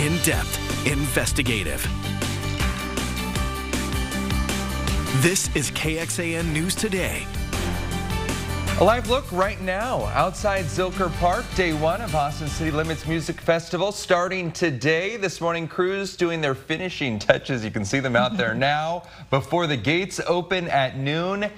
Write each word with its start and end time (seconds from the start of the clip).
in 0.00 0.16
depth, 0.22 0.86
investigative. 0.86 1.82
This 5.20 5.54
is 5.54 5.70
KXAN 5.72 6.50
News 6.54 6.74
Today. 6.74 7.26
A 8.78 8.84
live 8.84 9.10
look 9.10 9.30
right 9.30 9.60
now 9.60 10.06
outside 10.14 10.64
Zilker 10.64 11.14
Park, 11.18 11.44
day 11.54 11.74
one 11.74 12.00
of 12.00 12.14
Austin 12.14 12.48
City 12.48 12.70
Limits 12.70 13.06
Music 13.06 13.38
Festival 13.42 13.92
starting 13.92 14.50
today. 14.52 15.18
This 15.18 15.38
morning, 15.38 15.68
crews 15.68 16.16
doing 16.16 16.40
their 16.40 16.54
finishing 16.54 17.18
touches. 17.18 17.62
You 17.62 17.70
can 17.70 17.84
see 17.84 18.00
them 18.00 18.16
out 18.16 18.38
there 18.38 18.54
now 18.72 19.02
before 19.28 19.66
the 19.66 19.76
gates 19.76 20.18
open 20.26 20.66
at 20.68 20.96
noon 20.96 21.50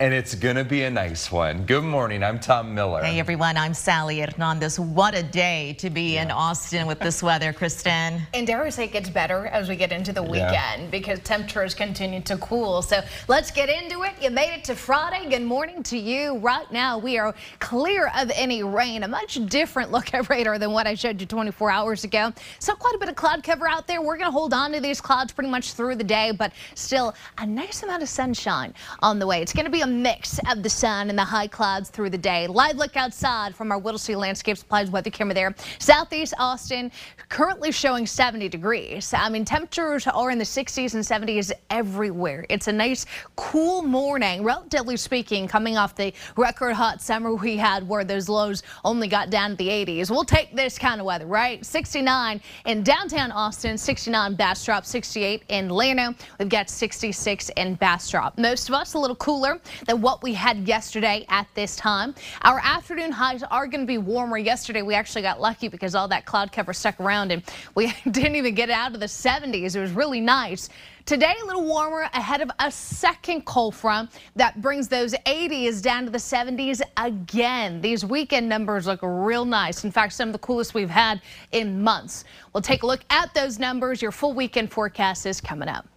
and 0.00 0.14
it's 0.14 0.34
going 0.34 0.56
to 0.56 0.64
be 0.64 0.84
a 0.84 0.90
nice 0.90 1.30
one. 1.30 1.66
Good 1.66 1.84
morning. 1.84 2.22
I'm 2.24 2.40
Tom 2.40 2.74
Miller. 2.74 3.02
Hey, 3.02 3.20
everyone. 3.20 3.58
I'm 3.58 3.74
Sally 3.74 4.20
Hernandez. 4.20 4.80
What 4.80 5.14
a 5.14 5.22
day 5.22 5.74
to 5.74 5.90
be 5.90 6.14
yeah. 6.14 6.22
in 6.22 6.30
Austin 6.30 6.86
with 6.86 6.98
this 7.00 7.22
weather, 7.22 7.52
Kristen. 7.52 8.22
And 8.32 8.46
dare 8.46 8.62
I 8.62 8.70
say 8.70 8.84
it 8.84 8.92
gets 8.92 9.10
better 9.10 9.46
as 9.48 9.68
we 9.68 9.76
get 9.76 9.92
into 9.92 10.14
the 10.14 10.22
weekend 10.22 10.44
yeah. 10.84 10.88
because 10.90 11.20
temperatures 11.20 11.74
continue 11.74 12.22
to 12.22 12.38
cool. 12.38 12.80
So 12.80 13.02
let's 13.28 13.50
get 13.50 13.68
into 13.68 14.02
it. 14.04 14.12
You 14.22 14.30
made 14.30 14.54
it 14.54 14.64
to 14.64 14.74
Friday. 14.74 15.28
Good 15.28 15.42
morning 15.42 15.82
to 15.82 15.98
you. 15.98 16.38
Right 16.38 16.70
now, 16.72 16.96
we 16.96 17.18
are 17.18 17.34
clear 17.58 18.10
of 18.16 18.30
any 18.34 18.62
rain. 18.62 19.02
A 19.02 19.08
much 19.08 19.34
different 19.48 19.90
look 19.92 20.14
at 20.14 20.30
radar 20.30 20.58
than 20.58 20.72
what 20.72 20.86
I 20.86 20.94
showed 20.94 21.20
you 21.20 21.26
24 21.26 21.70
hours 21.70 22.04
ago. 22.04 22.32
So 22.58 22.74
quite 22.74 22.94
a 22.94 22.98
bit 22.98 23.10
of 23.10 23.16
cloud 23.16 23.42
cover 23.42 23.68
out 23.68 23.86
there. 23.86 24.00
We're 24.00 24.16
going 24.16 24.28
to 24.28 24.32
hold 24.32 24.54
on 24.54 24.72
to 24.72 24.80
these 24.80 25.02
clouds 25.02 25.32
pretty 25.32 25.50
much 25.50 25.74
through 25.74 25.96
the 25.96 26.04
day, 26.04 26.32
but 26.32 26.52
still 26.74 27.14
a 27.36 27.44
nice 27.44 27.82
amount 27.82 28.02
of 28.02 28.08
sunshine 28.08 28.72
on 29.00 29.18
the 29.18 29.26
way. 29.26 29.42
It's 29.42 29.52
going 29.52 29.66
to 29.66 29.70
be 29.70 29.82
a 29.82 29.89
mix 29.90 30.38
of 30.50 30.62
the 30.62 30.70
sun 30.70 31.10
and 31.10 31.18
the 31.18 31.24
high 31.24 31.46
clouds 31.46 31.90
through 31.90 32.10
the 32.10 32.18
day. 32.18 32.46
Live 32.46 32.76
look 32.76 32.96
outside 32.96 33.54
from 33.54 33.72
our 33.72 33.78
Whittlesey 33.78 34.14
Landscape 34.14 34.56
Supplies 34.56 34.90
weather 34.90 35.10
camera 35.10 35.34
there. 35.34 35.54
Southeast 35.78 36.34
Austin 36.38 36.90
currently 37.28 37.72
showing 37.72 38.06
70 38.06 38.48
degrees. 38.48 39.12
I 39.12 39.28
mean, 39.28 39.44
temperatures 39.44 40.06
are 40.06 40.30
in 40.30 40.38
the 40.38 40.44
60s 40.44 40.94
and 40.94 41.04
70s 41.04 41.52
everywhere. 41.70 42.46
It's 42.48 42.68
a 42.68 42.72
nice 42.72 43.06
cool 43.36 43.82
morning, 43.82 44.42
relatively 44.42 44.96
speaking, 44.96 45.46
coming 45.48 45.76
off 45.76 45.94
the 45.94 46.12
record 46.36 46.74
hot 46.74 47.00
summer 47.00 47.34
we 47.34 47.56
had 47.56 47.88
where 47.88 48.04
those 48.04 48.28
lows 48.28 48.62
only 48.84 49.08
got 49.08 49.30
down 49.30 49.50
to 49.50 49.56
the 49.56 49.68
80s. 49.68 50.10
We'll 50.10 50.24
take 50.24 50.54
this 50.54 50.78
kind 50.78 51.00
of 51.00 51.06
weather, 51.06 51.26
right? 51.26 51.64
69 51.64 52.40
in 52.66 52.82
downtown 52.82 53.32
Austin, 53.32 53.76
69 53.76 54.34
Bastrop, 54.34 54.84
68 54.84 55.42
in 55.48 55.68
Llano. 55.68 56.14
We've 56.38 56.48
got 56.48 56.68
66 56.70 57.50
in 57.56 57.74
Bastrop. 57.74 58.38
Most 58.38 58.68
of 58.68 58.74
us 58.74 58.94
a 58.94 58.98
little 58.98 59.16
cooler 59.16 59.60
than 59.86 60.00
what 60.00 60.22
we 60.22 60.34
had 60.34 60.68
yesterday 60.68 61.24
at 61.28 61.46
this 61.54 61.76
time. 61.76 62.14
Our 62.42 62.60
afternoon 62.60 63.12
highs 63.12 63.42
are 63.42 63.66
going 63.66 63.80
to 63.80 63.86
be 63.86 63.98
warmer. 63.98 64.38
Yesterday, 64.38 64.82
we 64.82 64.94
actually 64.94 65.22
got 65.22 65.40
lucky 65.40 65.68
because 65.68 65.94
all 65.94 66.08
that 66.08 66.24
cloud 66.24 66.52
cover 66.52 66.72
stuck 66.72 66.98
around 67.00 67.32
and 67.32 67.42
we 67.74 67.92
didn't 68.10 68.36
even 68.36 68.54
get 68.54 68.70
out 68.70 68.94
of 68.94 69.00
the 69.00 69.06
70s. 69.06 69.76
It 69.76 69.80
was 69.80 69.92
really 69.92 70.20
nice. 70.20 70.68
Today, 71.06 71.34
a 71.42 71.46
little 71.46 71.64
warmer 71.64 72.02
ahead 72.12 72.40
of 72.40 72.50
a 72.60 72.70
second 72.70 73.44
cold 73.44 73.74
front 73.74 74.10
that 74.36 74.60
brings 74.60 74.86
those 74.86 75.12
80s 75.26 75.82
down 75.82 76.04
to 76.04 76.10
the 76.10 76.18
70s 76.18 76.80
again. 76.96 77.80
These 77.80 78.04
weekend 78.04 78.48
numbers 78.48 78.86
look 78.86 79.00
real 79.02 79.44
nice. 79.44 79.82
In 79.82 79.90
fact, 79.90 80.12
some 80.12 80.28
of 80.28 80.32
the 80.32 80.38
coolest 80.38 80.74
we've 80.74 80.90
had 80.90 81.20
in 81.52 81.82
months. 81.82 82.24
We'll 82.52 82.62
take 82.62 82.82
a 82.82 82.86
look 82.86 83.00
at 83.10 83.32
those 83.34 83.58
numbers. 83.58 84.02
Your 84.02 84.12
full 84.12 84.34
weekend 84.34 84.70
forecast 84.70 85.26
is 85.26 85.40
coming 85.40 85.68
up. 85.68 85.88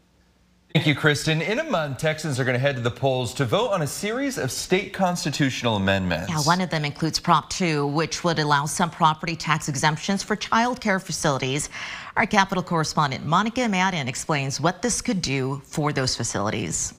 Thank 0.73 0.88
you, 0.88 0.95
Kristen. 0.95 1.43
In 1.43 1.59
a 1.59 1.63
month, 1.63 1.99
Texans 1.99 2.39
are 2.39 2.43
going 2.43 2.55
to 2.55 2.59
head 2.59 2.77
to 2.77 2.81
the 2.81 2.89
polls 2.89 3.35
to 3.35 3.45
vote 3.45 3.69
on 3.69 3.83
a 3.83 3.88
series 3.88 4.39
of 4.39 4.52
state 4.52 4.91
constitutional 4.91 5.75
amendments. 5.75 6.31
Yeah, 6.31 6.39
one 6.39 6.61
of 6.61 6.71
them 6.71 6.83
includes 6.83 7.19
Prop 7.19 7.47
2, 7.52 7.85
which 7.85 8.23
would 8.23 8.39
allow 8.39 8.66
some 8.66 8.89
property 8.89 9.35
tax 9.35 9.69
exemptions 9.69 10.23
for 10.23 10.35
child 10.35 10.81
care 10.81 10.99
facilities. 10.99 11.69
Our 12.16 12.25
Capitol 12.25 12.63
correspondent 12.63 13.23
Monica 13.23 13.69
Madden 13.69 14.07
explains 14.07 14.59
what 14.59 14.81
this 14.81 14.99
could 14.99 15.21
do 15.21 15.61
for 15.63 15.94
those 15.94 16.16
facilities. 16.16 16.95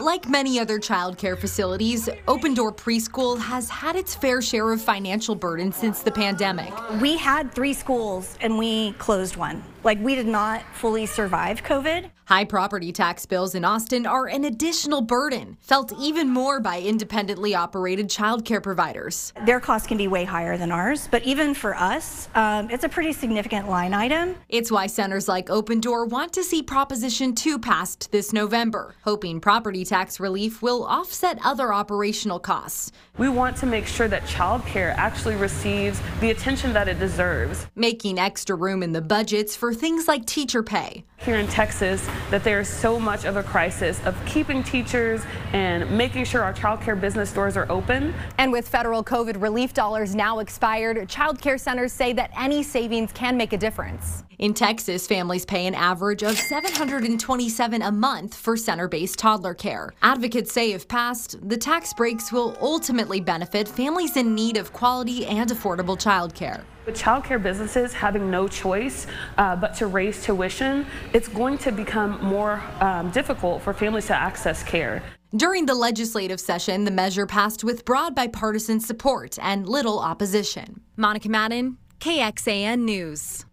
Like 0.00 0.28
many 0.28 0.58
other 0.60 0.78
childcare 0.78 1.38
facilities, 1.38 2.08
Open 2.26 2.54
Door 2.54 2.72
Preschool 2.74 3.38
has 3.38 3.68
had 3.68 3.96
its 3.96 4.14
fair 4.14 4.40
share 4.40 4.72
of 4.72 4.80
financial 4.80 5.34
burden 5.34 5.72
since 5.72 6.02
the 6.02 6.10
pandemic. 6.10 6.72
We 7.02 7.18
had 7.18 7.52
three 7.52 7.74
schools 7.74 8.38
and 8.40 8.56
we 8.56 8.92
closed 8.92 9.36
one. 9.36 9.62
Like 9.84 10.00
we 10.00 10.14
did 10.14 10.26
not 10.26 10.62
fully 10.74 11.06
survive 11.06 11.62
COVID. 11.62 12.10
High 12.28 12.44
property 12.44 12.92
tax 12.92 13.24
bills 13.24 13.54
in 13.54 13.64
Austin 13.64 14.04
are 14.04 14.26
an 14.26 14.44
additional 14.44 15.00
burden, 15.00 15.56
felt 15.62 15.94
even 15.98 16.28
more 16.28 16.60
by 16.60 16.78
independently 16.78 17.54
operated 17.54 18.10
childcare 18.10 18.62
providers. 18.62 19.32
Their 19.46 19.60
costs 19.60 19.88
can 19.88 19.96
be 19.96 20.08
way 20.08 20.24
higher 20.24 20.58
than 20.58 20.70
ours, 20.70 21.08
but 21.10 21.22
even 21.22 21.54
for 21.54 21.74
us, 21.74 22.28
um, 22.34 22.70
it's 22.70 22.84
a 22.84 22.88
pretty 22.88 23.14
significant 23.14 23.70
line 23.70 23.94
item. 23.94 24.36
It's 24.50 24.70
why 24.70 24.88
centers 24.88 25.26
like 25.26 25.48
Open 25.48 25.80
Door 25.80 26.04
want 26.06 26.34
to 26.34 26.44
see 26.44 26.62
Proposition 26.62 27.34
2 27.34 27.58
passed 27.58 28.12
this 28.12 28.34
November, 28.34 28.94
hoping 29.04 29.40
property 29.40 29.86
tax 29.86 30.20
relief 30.20 30.60
will 30.60 30.84
offset 30.84 31.38
other 31.42 31.72
operational 31.72 32.38
costs. 32.38 32.92
We 33.16 33.30
want 33.30 33.56
to 33.56 33.66
make 33.66 33.86
sure 33.86 34.08
that 34.08 34.24
childcare 34.24 34.94
actually 34.98 35.36
receives 35.36 35.98
the 36.20 36.30
attention 36.30 36.74
that 36.74 36.88
it 36.88 36.98
deserves. 36.98 37.68
Making 37.74 38.18
extra 38.18 38.54
room 38.54 38.82
in 38.82 38.92
the 38.92 39.00
budgets 39.00 39.56
for 39.56 39.67
things 39.72 40.08
like 40.08 40.26
teacher 40.26 40.62
pay. 40.62 41.04
Here 41.18 41.36
in 41.36 41.48
Texas, 41.48 42.08
that 42.30 42.44
there 42.44 42.60
is 42.60 42.68
so 42.68 42.98
much 42.98 43.24
of 43.24 43.36
a 43.36 43.42
crisis 43.42 44.00
of 44.06 44.16
keeping 44.24 44.62
teachers 44.62 45.22
and 45.52 45.90
making 45.90 46.24
sure 46.24 46.42
our 46.42 46.52
child 46.52 46.80
care 46.80 46.94
business 46.94 47.32
doors 47.32 47.56
are 47.56 47.70
open. 47.70 48.14
And 48.38 48.52
with 48.52 48.68
federal 48.68 49.02
COVID 49.02 49.42
relief 49.42 49.74
dollars 49.74 50.14
now 50.14 50.38
expired, 50.38 51.08
child 51.08 51.40
care 51.40 51.58
centers 51.58 51.92
say 51.92 52.12
that 52.12 52.30
any 52.38 52.62
savings 52.62 53.12
can 53.12 53.36
make 53.36 53.52
a 53.52 53.58
difference. 53.58 54.22
In 54.38 54.54
Texas, 54.54 55.08
families 55.08 55.44
pay 55.44 55.66
an 55.66 55.74
average 55.74 56.22
of 56.22 56.38
727 56.38 57.82
a 57.82 57.90
month 57.90 58.36
for 58.36 58.56
center-based 58.56 59.18
toddler 59.18 59.54
care. 59.54 59.92
Advocates 60.02 60.52
say 60.52 60.72
if 60.72 60.86
passed, 60.86 61.36
the 61.48 61.56
tax 61.56 61.92
breaks 61.92 62.30
will 62.30 62.56
ultimately 62.60 63.20
benefit 63.20 63.66
families 63.66 64.16
in 64.16 64.36
need 64.36 64.56
of 64.56 64.72
quality 64.72 65.26
and 65.26 65.50
affordable 65.50 66.00
child 66.00 66.34
care. 66.34 66.64
With 66.88 66.96
childcare 66.96 67.42
businesses 67.42 67.92
having 67.92 68.30
no 68.30 68.48
choice 68.48 69.06
uh, 69.36 69.54
but 69.54 69.74
to 69.74 69.88
raise 69.88 70.24
tuition, 70.24 70.86
it's 71.12 71.28
going 71.28 71.58
to 71.58 71.70
become 71.70 72.18
more 72.24 72.62
um, 72.80 73.10
difficult 73.10 73.60
for 73.60 73.74
families 73.74 74.06
to 74.06 74.16
access 74.16 74.62
care. 74.62 75.02
During 75.36 75.66
the 75.66 75.74
legislative 75.74 76.40
session, 76.40 76.84
the 76.84 76.90
measure 76.90 77.26
passed 77.26 77.62
with 77.62 77.84
broad 77.84 78.14
bipartisan 78.14 78.80
support 78.80 79.38
and 79.42 79.68
little 79.68 79.98
opposition. 79.98 80.80
Monica 80.96 81.28
Madden, 81.28 81.76
KXAN 82.00 82.78
News. 82.78 83.44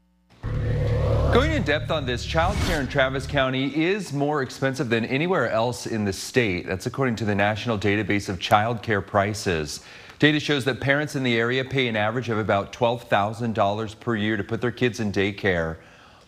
Going 1.34 1.52
in 1.52 1.63
depth 1.63 1.91
on 1.91 2.06
this, 2.06 2.25
childcare 2.25 2.79
in 2.79 2.88
Travis 2.88 3.28
County 3.28 3.84
is 3.84 4.13
more 4.13 4.44
expensive 4.44 4.88
than 4.88 5.03
anywhere 5.03 5.52
else 5.52 5.88
in 5.88 6.06
the 6.06 6.13
state. 6.13 6.66
That's 6.67 6.85
according 6.85 7.17
to 7.17 7.25
the 7.25 7.35
National 7.35 7.78
Database 7.78 8.29
of 8.29 8.40
Childcare 8.40 9.06
Prices. 9.06 9.81
Data 10.17 10.39
shows 10.39 10.63
that 10.63 10.79
parents 10.79 11.15
in 11.15 11.23
the 11.23 11.37
area 11.37 11.65
pay 11.65 11.87
an 11.87 11.97
average 11.97 12.29
of 12.29 12.37
about 12.37 12.71
$12,000 12.71 13.99
per 13.99 14.15
year 14.15 14.37
to 14.37 14.43
put 14.43 14.61
their 14.61 14.71
kids 14.71 15.01
in 15.01 15.11
daycare. 15.11 15.77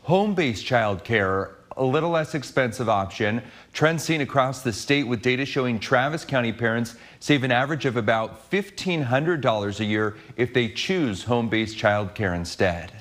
Home-based 0.03 0.65
childcare, 0.65 1.53
a 1.77 1.83
little 1.83 2.09
less 2.09 2.35
expensive 2.35 2.89
option. 2.89 3.41
Trends 3.71 4.03
seen 4.03 4.19
across 4.19 4.61
the 4.61 4.73
state 4.73 5.03
with 5.03 5.21
data 5.21 5.45
showing 5.45 5.79
Travis 5.79 6.25
County 6.25 6.51
parents 6.51 6.95
save 7.21 7.43
an 7.43 7.51
average 7.51 7.85
of 7.85 7.95
about 7.95 8.51
$1,500 8.51 9.79
a 9.79 9.85
year 9.85 10.17
if 10.35 10.53
they 10.53 10.67
choose 10.67 11.23
home-based 11.23 11.77
childcare 11.77 12.35
instead. 12.35 12.91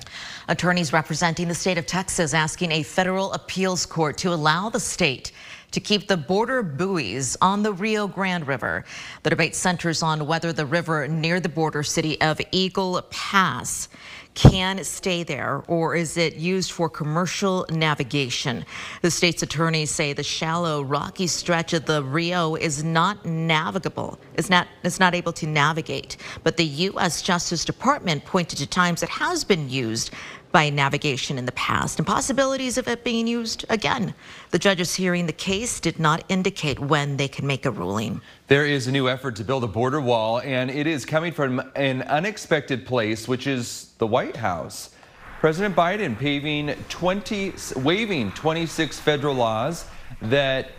Attorneys 0.47 0.93
representing 0.93 1.49
the 1.49 1.55
state 1.55 1.77
of 1.77 1.85
Texas 1.85 2.33
asking 2.33 2.71
a 2.71 2.81
federal 2.81 3.33
appeals 3.33 3.85
court 3.85 4.17
to 4.19 4.29
allow 4.33 4.69
the 4.69 4.79
state 4.79 5.33
to 5.71 5.79
keep 5.79 6.07
the 6.07 6.17
border 6.17 6.63
buoys 6.63 7.37
on 7.41 7.63
the 7.63 7.73
Rio 7.73 8.07
Grande 8.07 8.47
River. 8.47 8.85
The 9.23 9.29
debate 9.29 9.55
centers 9.55 10.01
on 10.01 10.27
whether 10.27 10.53
the 10.53 10.65
river 10.65 11.07
near 11.07 11.39
the 11.39 11.49
border 11.49 11.83
city 11.83 12.19
of 12.21 12.39
Eagle 12.51 13.01
Pass 13.09 13.89
can 14.37 14.83
stay 14.83 15.23
there 15.23 15.63
or 15.67 15.95
is 15.95 16.15
it 16.15 16.35
used 16.35 16.71
for 16.71 16.87
commercial 16.87 17.65
navigation? 17.71 18.63
The 19.01 19.09
state's 19.09 19.41
attorneys 19.41 19.89
say 19.89 20.13
the 20.13 20.21
shallow, 20.21 20.83
rocky 20.83 21.25
stretch 21.25 21.73
of 21.73 21.85
the 21.85 22.03
Rio 22.03 22.53
is 22.53 22.83
not 22.83 23.25
navigable, 23.25 24.19
is 24.35 24.47
not, 24.47 24.67
is 24.83 24.99
not 24.99 25.15
able 25.15 25.33
to 25.33 25.47
navigate. 25.47 26.17
But 26.43 26.55
the 26.55 26.65
U.S. 26.65 27.23
Justice 27.23 27.65
Department 27.65 28.25
pointed 28.25 28.59
to 28.59 28.67
times 28.67 29.01
it 29.01 29.09
has 29.09 29.43
been 29.43 29.71
used 29.71 30.11
by 30.51 30.69
navigation 30.69 31.37
in 31.37 31.45
the 31.45 31.51
past 31.53 31.99
and 31.99 32.07
possibilities 32.07 32.77
of 32.77 32.87
it 32.87 33.03
being 33.03 33.27
used 33.27 33.65
again. 33.69 34.13
The 34.51 34.59
judges 34.59 34.95
hearing 34.95 35.25
the 35.25 35.33
case 35.33 35.79
did 35.79 35.99
not 35.99 36.23
indicate 36.29 36.79
when 36.79 37.17
they 37.17 37.27
can 37.27 37.45
make 37.45 37.65
a 37.65 37.71
ruling. 37.71 38.21
There 38.47 38.65
is 38.65 38.87
a 38.87 38.91
new 38.91 39.09
effort 39.09 39.35
to 39.37 39.43
build 39.43 39.63
a 39.63 39.67
border 39.67 40.01
wall, 40.01 40.39
and 40.41 40.71
it 40.71 40.87
is 40.87 41.05
coming 41.05 41.31
from 41.31 41.59
an 41.75 42.01
unexpected 42.03 42.85
place, 42.85 43.27
which 43.27 43.47
is 43.47 43.91
the 43.97 44.07
White 44.07 44.35
House. 44.35 44.91
President 45.39 45.75
Biden 45.75 46.17
paving 46.17 46.73
20, 46.89 47.53
waiving 47.75 48.31
26 48.31 48.99
federal 48.99 49.35
laws 49.35 49.85
that 50.21 50.71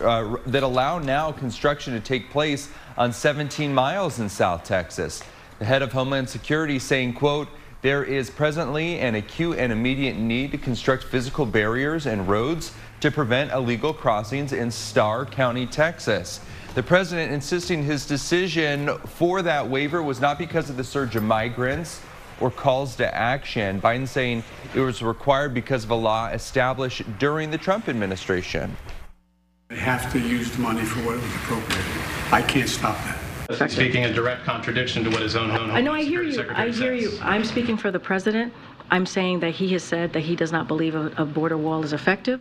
uh, 0.00 0.36
that 0.46 0.62
allow 0.62 0.98
now 0.98 1.32
construction 1.32 1.94
to 1.94 2.00
take 2.00 2.30
place 2.30 2.68
on 2.98 3.12
17 3.12 3.72
miles 3.72 4.18
in 4.18 4.28
South 4.28 4.64
Texas. 4.64 5.22
The 5.58 5.64
head 5.64 5.82
of 5.82 5.92
Homeland 5.92 6.28
Security 6.28 6.78
saying, 6.78 7.14
quote, 7.14 7.48
There 7.86 8.02
is 8.02 8.30
presently 8.30 8.98
an 8.98 9.14
acute 9.14 9.60
and 9.60 9.70
immediate 9.70 10.16
need 10.16 10.50
to 10.50 10.58
construct 10.58 11.04
physical 11.04 11.46
barriers 11.46 12.06
and 12.06 12.26
roads 12.26 12.72
to 12.98 13.12
prevent 13.12 13.52
illegal 13.52 13.94
crossings 13.94 14.52
in 14.52 14.72
Starr 14.72 15.24
County, 15.24 15.66
Texas. 15.66 16.40
The 16.74 16.82
president 16.82 17.30
insisting 17.30 17.84
his 17.84 18.04
decision 18.04 18.98
for 19.06 19.40
that 19.42 19.68
waiver 19.68 20.02
was 20.02 20.20
not 20.20 20.36
because 20.36 20.68
of 20.68 20.76
the 20.76 20.82
surge 20.82 21.14
of 21.14 21.22
migrants 21.22 22.00
or 22.40 22.50
calls 22.50 22.96
to 22.96 23.14
action. 23.14 23.80
Biden 23.80 24.08
saying 24.08 24.42
it 24.74 24.80
was 24.80 25.00
required 25.00 25.54
because 25.54 25.84
of 25.84 25.90
a 25.90 25.94
law 25.94 26.26
established 26.30 27.04
during 27.20 27.52
the 27.52 27.58
Trump 27.58 27.88
administration. 27.88 28.76
They 29.68 29.76
have 29.76 30.10
to 30.10 30.18
use 30.18 30.50
the 30.50 30.58
money 30.58 30.84
for 30.84 31.06
what 31.06 31.22
was 31.22 31.34
appropriated. 31.36 32.02
I 32.32 32.42
can't 32.42 32.68
stop 32.68 32.96
that. 33.04 33.25
Speaking 33.68 34.02
in 34.02 34.12
direct 34.12 34.44
contradiction 34.44 35.04
to 35.04 35.10
what 35.10 35.22
his 35.22 35.36
own 35.36 35.50
home 35.50 35.70
I 35.70 35.80
know, 35.80 35.92
I 35.92 36.02
hear 36.02 36.22
you. 36.22 36.44
I 36.50 36.70
hear 36.70 36.94
you. 36.94 37.16
I'm 37.22 37.44
speaking 37.44 37.76
for 37.76 37.90
the 37.90 38.00
president. 38.00 38.52
I'm 38.90 39.06
saying 39.06 39.40
that 39.40 39.54
he 39.54 39.72
has 39.72 39.82
said 39.82 40.12
that 40.14 40.20
he 40.20 40.34
does 40.34 40.52
not 40.52 40.66
believe 40.66 40.94
a, 40.94 41.12
a 41.16 41.24
border 41.24 41.56
wall 41.56 41.84
is 41.84 41.92
effective. 41.92 42.40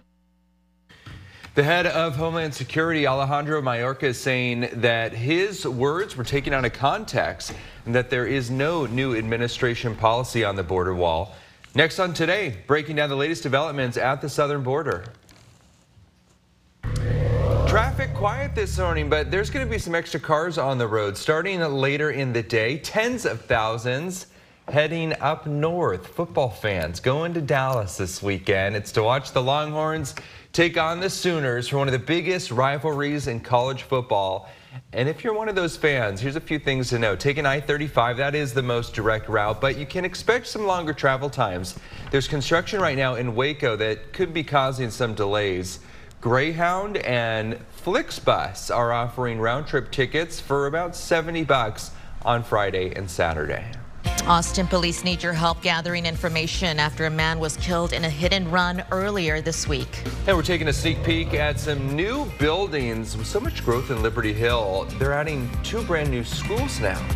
The 1.53 1.63
head 1.63 1.85
of 1.85 2.15
Homeland 2.15 2.53
Security, 2.53 3.07
Alejandro 3.07 3.61
Mayorkas, 3.61 4.03
is 4.03 4.19
saying 4.19 4.67
that 4.73 5.13
his 5.13 5.65
words 5.65 6.17
were 6.17 6.23
taken 6.23 6.53
out 6.53 6.65
of 6.65 6.73
context 6.73 7.53
and 7.85 7.95
that 7.95 8.09
there 8.09 8.25
is 8.25 8.51
no 8.51 8.85
new 8.85 9.15
administration 9.15 9.95
policy 9.95 10.43
on 10.43 10.55
the 10.55 10.63
border 10.63 10.93
wall. 10.93 11.33
Next 11.73 11.99
on 11.99 12.13
today, 12.13 12.57
breaking 12.67 12.97
down 12.97 13.09
the 13.09 13.15
latest 13.15 13.43
developments 13.43 13.95
at 13.95 14.21
the 14.21 14.29
southern 14.29 14.63
border. 14.63 15.05
Traffic 17.75 18.13
quiet 18.13 18.55
this 18.55 18.79
morning, 18.79 19.09
but 19.09 19.29
there's 19.29 19.49
going 19.49 19.65
to 19.65 19.69
be 19.69 19.77
some 19.77 19.95
extra 19.95 20.17
cars 20.17 20.57
on 20.57 20.77
the 20.77 20.87
road 20.87 21.17
starting 21.17 21.59
later 21.59 22.11
in 22.11 22.31
the 22.31 22.41
day. 22.41 22.77
Tens 22.77 23.25
of 23.25 23.41
thousands 23.41 24.27
heading 24.69 25.11
up 25.19 25.45
north. 25.45 26.07
Football 26.07 26.51
fans 26.51 27.01
going 27.01 27.33
to 27.33 27.41
Dallas 27.41 27.97
this 27.97 28.23
weekend. 28.23 28.77
It's 28.77 28.93
to 28.93 29.03
watch 29.03 29.33
the 29.33 29.43
Longhorns 29.43 30.15
take 30.53 30.77
on 30.77 31.01
the 31.01 31.09
Sooners 31.09 31.67
for 31.67 31.77
one 31.77 31.89
of 31.89 31.91
the 31.91 31.99
biggest 31.99 32.49
rivalries 32.49 33.27
in 33.27 33.41
college 33.41 33.83
football. 33.83 34.49
And 34.93 35.09
if 35.09 35.21
you're 35.21 35.33
one 35.33 35.49
of 35.49 35.55
those 35.55 35.75
fans, 35.75 36.21
here's 36.21 36.37
a 36.37 36.41
few 36.41 36.59
things 36.59 36.87
to 36.91 36.99
know. 36.99 37.17
Taking 37.17 37.45
I-35, 37.45 38.15
that 38.15 38.35
is 38.35 38.53
the 38.53 38.63
most 38.63 38.93
direct 38.93 39.27
route, 39.27 39.59
but 39.59 39.77
you 39.77 39.85
can 39.85 40.05
expect 40.05 40.47
some 40.47 40.65
longer 40.65 40.93
travel 40.93 41.29
times. 41.29 41.77
There's 42.09 42.29
construction 42.29 42.79
right 42.79 42.95
now 42.95 43.15
in 43.15 43.35
Waco 43.35 43.75
that 43.75 44.13
could 44.13 44.33
be 44.33 44.45
causing 44.45 44.89
some 44.89 45.13
delays. 45.13 45.79
Greyhound 46.25 46.97
and 46.97 47.55
Flixbus 47.83 48.75
are 48.75 48.91
offering 48.91 49.39
round 49.39 49.67
trip 49.67 49.91
tickets 49.91 50.39
for 50.39 50.65
about 50.65 50.95
70 50.95 51.43
bucks 51.43 51.91
on 52.23 52.43
Friday 52.43 52.95
and 52.95 53.07
Saturday. 53.07 53.63
Austin 54.25 54.65
police 54.65 55.03
need 55.03 55.21
your 55.21 55.33
help 55.33 55.61
gathering 55.61 56.07
information 56.07 56.79
after 56.79 57.05
a 57.05 57.11
man 57.11 57.37
was 57.37 57.57
killed 57.57 57.93
in 57.93 58.05
a 58.05 58.09
hit 58.09 58.33
and 58.33 58.51
run 58.51 58.83
earlier 58.89 59.39
this 59.39 59.67
week. 59.67 60.01
And 60.25 60.35
we're 60.35 60.41
taking 60.41 60.67
a 60.67 60.73
sneak 60.73 61.03
peek 61.03 61.35
at 61.35 61.59
some 61.59 61.95
new 61.95 62.25
buildings 62.39 63.15
with 63.15 63.27
so 63.27 63.39
much 63.39 63.63
growth 63.63 63.91
in 63.91 64.01
Liberty 64.01 64.33
Hill. 64.33 64.87
They're 64.97 65.13
adding 65.13 65.47
two 65.61 65.83
brand 65.83 66.09
new 66.09 66.23
schools 66.23 66.79
now. 66.79 67.07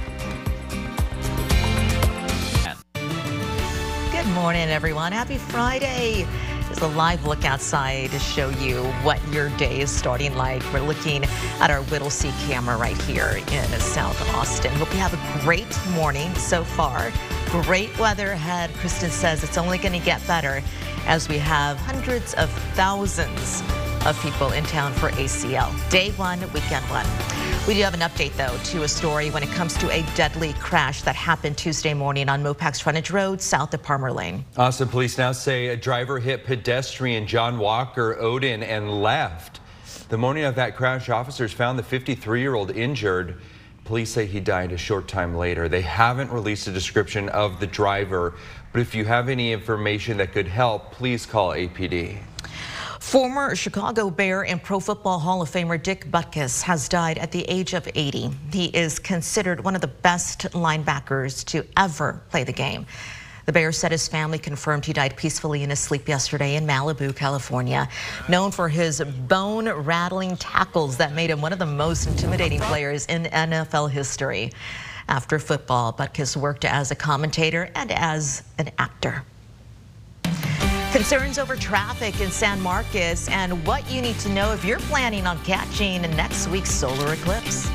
Good 4.12 4.28
morning, 4.36 4.70
everyone. 4.70 5.14
Happy 5.14 5.40
Friday. 5.40 6.28
It's 6.69 6.81
a 6.81 6.88
live 6.88 7.25
look 7.25 7.45
outside 7.45 8.12
to 8.12 8.19
show 8.19 8.50
you 8.50 8.83
what 9.04 9.19
your 9.30 9.50
day 9.57 9.81
is 9.81 9.89
starting 9.89 10.36
like. 10.36 10.62
We're 10.71 10.81
looking 10.81 11.24
at 11.60 11.71
our 11.71 11.81
Whittlesey 11.83 12.31
camera 12.48 12.77
right 12.77 13.00
here 13.04 13.42
in 13.51 13.80
South 13.80 14.21
Austin. 14.36 14.71
Hope 14.74 14.92
you 14.94 15.00
have 15.00 15.13
a 15.13 15.44
great 15.44 15.77
morning 15.92 16.33
so 16.36 16.63
far. 16.63 17.12
Great 17.63 17.98
weather 18.00 18.31
ahead. 18.31 18.71
Kristen 18.75 19.10
says 19.10 19.44
it's 19.44 19.57
only 19.57 19.77
going 19.80 20.00
to 20.00 20.06
get 20.06 20.25
better 20.27 20.62
as 21.06 21.27
we 21.27 21.39
have 21.39 21.77
hundreds 21.77 22.33
of 22.36 22.51
thousands 22.75 23.63
of 24.06 24.22
people 24.22 24.51
in 24.51 24.63
town 24.66 24.94
for 24.94 25.10
ACL. 25.12 25.90
Day 25.90 26.12
one, 26.12 26.40
weekend 26.54 26.86
one. 26.86 27.06
We 27.68 27.74
do 27.74 27.81
have 27.81 27.94
an 27.94 28.00
update, 28.00 28.36
though, 28.36 28.57
to 28.72 28.84
a 28.84 28.88
story 28.88 29.30
when 29.30 29.44
it 29.44 29.50
comes 29.50 29.75
to 29.78 29.92
a 29.92 30.01
deadly 30.16 30.54
crash 30.54 31.01
that 31.04 31.16
happened 31.16 31.57
Tuesday 31.57 31.94
morning 31.94 32.30
on 32.30 32.44
MoPac's 32.44 32.80
Frontage 32.80 33.12
Road, 33.12 33.42
south 33.42 33.74
of 33.74 33.84
Palmer 33.84 34.12
Lane. 34.12 34.46
Austin 34.57 34.88
police 34.88 35.18
now 35.18 35.31
say 35.31 35.68
a 35.68 35.78
driver 35.78 36.19
hit 36.19 36.46
pedestrian 36.46 37.28
John 37.28 37.60
Walker 37.60 38.18
Odin 38.19 38.63
and 38.63 39.01
left. 39.01 39.60
The 40.10 40.18
morning 40.18 40.46
of 40.46 40.56
that 40.56 40.75
crash, 40.75 41.10
officers 41.10 41.54
found 41.54 41.78
the 41.78 41.84
53-year-old 41.84 42.72
injured. 42.72 43.40
Police 43.84 44.12
say 44.12 44.25
he 44.25 44.40
died 44.40 44.72
a 44.72 44.78
short 44.78 45.07
time 45.07 45.36
later. 45.36 45.69
They 45.69 45.81
haven't 45.81 46.31
released 46.31 46.68
a 46.68 46.72
description 46.72 47.30
of 47.30 47.60
the 47.60 47.68
driver, 47.68 48.34
but 48.72 48.81
if 48.81 48.96
you 48.96 49.06
have 49.06 49.30
any 49.30 49.51
information 49.51 50.18
that 50.18 50.31
could 50.31 50.48
help, 50.48 50.92
please 50.92 51.25
call 51.25 51.51
APD. 51.51 52.18
Former 53.00 53.56
Chicago 53.56 54.10
Bear 54.10 54.46
and 54.46 54.62
Pro 54.62 54.80
Football 54.80 55.19
Hall 55.19 55.42
of 55.42 55.50
Famer 55.50 55.81
Dick 55.81 56.12
Butkus 56.12 56.62
has 56.63 56.90
died 56.90 57.18
at 57.18 57.31
the 57.31 57.44
age 57.50 57.74
of 57.74 57.88
80. 57.96 58.30
He 58.51 58.66
is 58.66 59.00
considered 59.00 59.63
one 59.63 59.74
of 59.74 59.81
the 59.81 59.88
best 59.88 60.42
linebackers 60.51 61.44
to 61.46 61.66
ever 61.78 62.22
play 62.30 62.44
the 62.44 62.51
game. 62.51 62.86
The 63.46 63.54
Bear 63.54 63.72
said 63.72 63.92
his 63.92 64.07
family 64.07 64.38
confirmed 64.38 64.86
he 64.86 64.94
died 64.94 65.16
peacefully 65.16 65.63
in 65.63 65.72
his 65.72 65.80
sleep 65.80 66.07
yesterday 66.07 66.56
in 66.56 66.68
Malibu, 66.68 67.16
California. 67.16 67.90
Known 68.28 68.51
for 68.51 68.68
his 68.69 69.01
bone-rattling 69.01 70.38
tackles 70.38 70.98
that 70.98 71.13
made 71.13 71.31
him 71.31 71.42
one 71.42 71.54
of 71.54 71.57
the 71.57 71.66
most 71.66 72.06
intimidating 72.06 72.60
players 72.60 73.06
in 73.07 73.24
NFL 73.24 73.90
history. 73.90 74.51
After 75.07 75.40
football, 75.40 75.94
Butkus 75.94 76.36
worked 76.36 76.66
as 76.66 76.92
a 76.92 76.96
commentator 76.96 77.72
and 77.74 77.92
as 77.92 78.44
an 78.60 78.69
actor. 78.78 79.24
Concerns 80.91 81.38
over 81.38 81.56
traffic 81.56 82.19
in 82.19 82.31
San 82.31 82.59
Marcos 82.62 83.30
and 83.30 83.63
what 83.68 83.89
you 83.91 84.01
need 84.01 84.18
to 84.19 84.30
know 84.30 84.53
if 84.53 84.65
you're 84.65 84.80
planning 84.80 85.27
on 85.27 85.38
catching 85.44 86.01
next 86.01 86.47
week's 86.47 86.71
solar 86.71 87.13
eclipse. 87.13 87.69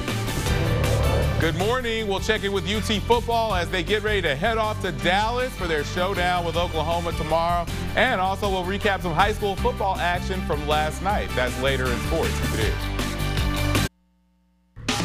Good 1.38 1.55
morning. 1.55 2.08
We'll 2.08 2.19
check 2.19 2.43
in 2.43 2.52
with 2.52 2.69
UT 2.69 3.00
football 3.02 3.55
as 3.55 3.70
they 3.70 3.84
get 3.84 4.02
ready 4.02 4.20
to 4.22 4.34
head 4.34 4.58
off 4.58 4.82
to 4.82 4.90
Dallas 4.90 5.52
for 5.55 5.69
their 5.69 5.84
showdown 5.84 6.44
with 6.44 6.56
Oklahoma 6.56 7.12
tomorrow. 7.12 7.66
And 7.94 8.20
also 8.20 8.50
we'll 8.50 8.64
recap 8.64 9.00
some 9.02 9.12
high 9.12 9.32
school 9.32 9.55
football 9.56 9.96
action 9.96 10.40
from 10.44 10.66
last 10.66 11.00
night. 11.00 11.28
That's 11.37 11.56
later 11.62 11.87
in 11.87 11.99
sports. 12.00 12.55
It 12.55 12.61
is. 12.66 13.13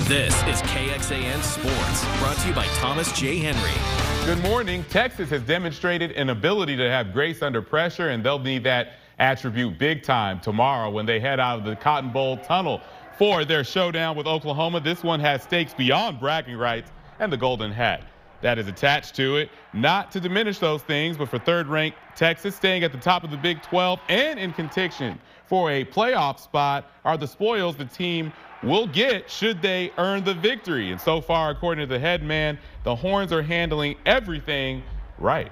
This 0.10 0.34
is 0.48 0.60
KXAN 0.64 1.44
Sports, 1.44 2.18
brought 2.18 2.36
to 2.38 2.48
you 2.48 2.54
by 2.56 2.66
Thomas 2.80 3.12
J. 3.12 3.38
Henry. 3.38 4.26
Good 4.26 4.42
morning. 4.42 4.84
Texas 4.86 5.30
has 5.30 5.44
demonstrated 5.44 6.14
an 6.14 6.32
ability 6.32 6.76
to 6.78 6.90
have 6.90 7.14
grace 7.14 7.44
under 7.44 7.62
pressure, 7.62 8.10
and 8.10 8.26
they'll 8.26 8.40
need 8.40 8.64
that 8.64 8.94
attribute 9.20 9.78
big 9.78 10.02
time 10.02 10.40
tomorrow 10.40 10.90
when 10.90 11.06
they 11.06 11.20
head 11.20 11.40
out 11.40 11.60
of 11.60 11.66
the 11.66 11.76
Cotton 11.76 12.10
Bowl 12.10 12.38
tunnel 12.38 12.82
for 13.20 13.46
their 13.46 13.64
showdown 13.64 14.18
with 14.18 14.26
Oklahoma. 14.26 14.80
This 14.80 15.04
one 15.04 15.20
has 15.20 15.44
stakes 15.44 15.76
beyond 15.76 16.20
bragging 16.20 16.58
rights 16.58 16.90
and 17.20 17.32
the 17.32 17.38
golden 17.38 17.72
hat 17.72 18.04
that 18.42 18.58
is 18.58 18.68
attached 18.68 19.14
to 19.18 19.38
it. 19.38 19.52
Not 19.74 20.12
to 20.14 20.20
diminish 20.20 20.58
those 20.58 20.82
things, 20.82 21.18
but 21.18 21.30
for 21.30 21.38
third 21.38 21.68
ranked 21.68 22.00
Texas 22.16 22.56
staying 22.56 22.84
at 22.84 22.92
the 22.92 22.98
top 22.98 23.24
of 23.24 23.30
the 23.30 23.38
Big 23.38 23.62
12 23.62 24.00
and 24.10 24.40
in 24.40 24.54
contention 24.54 25.20
for 25.46 25.70
a 25.70 25.86
playoff 25.86 26.40
spot 26.40 26.90
are 27.06 27.18
the 27.18 27.28
spoils 27.28 27.76
the 27.76 27.86
team 27.86 28.34
will 28.64 28.88
get 28.88 29.30
should 29.30 29.62
they 29.62 29.92
earn 29.98 30.24
the 30.24 30.34
victory. 30.34 30.92
And 30.92 31.00
so 31.00 31.22
far, 31.22 31.50
according 31.50 31.88
to 31.88 31.94
the 31.94 32.00
head 32.00 32.24
man, 32.24 32.58
the 32.84 32.96
Horns 32.96 33.32
are 33.32 33.42
handling 33.42 33.96
everything 34.06 34.84
right. 35.18 35.52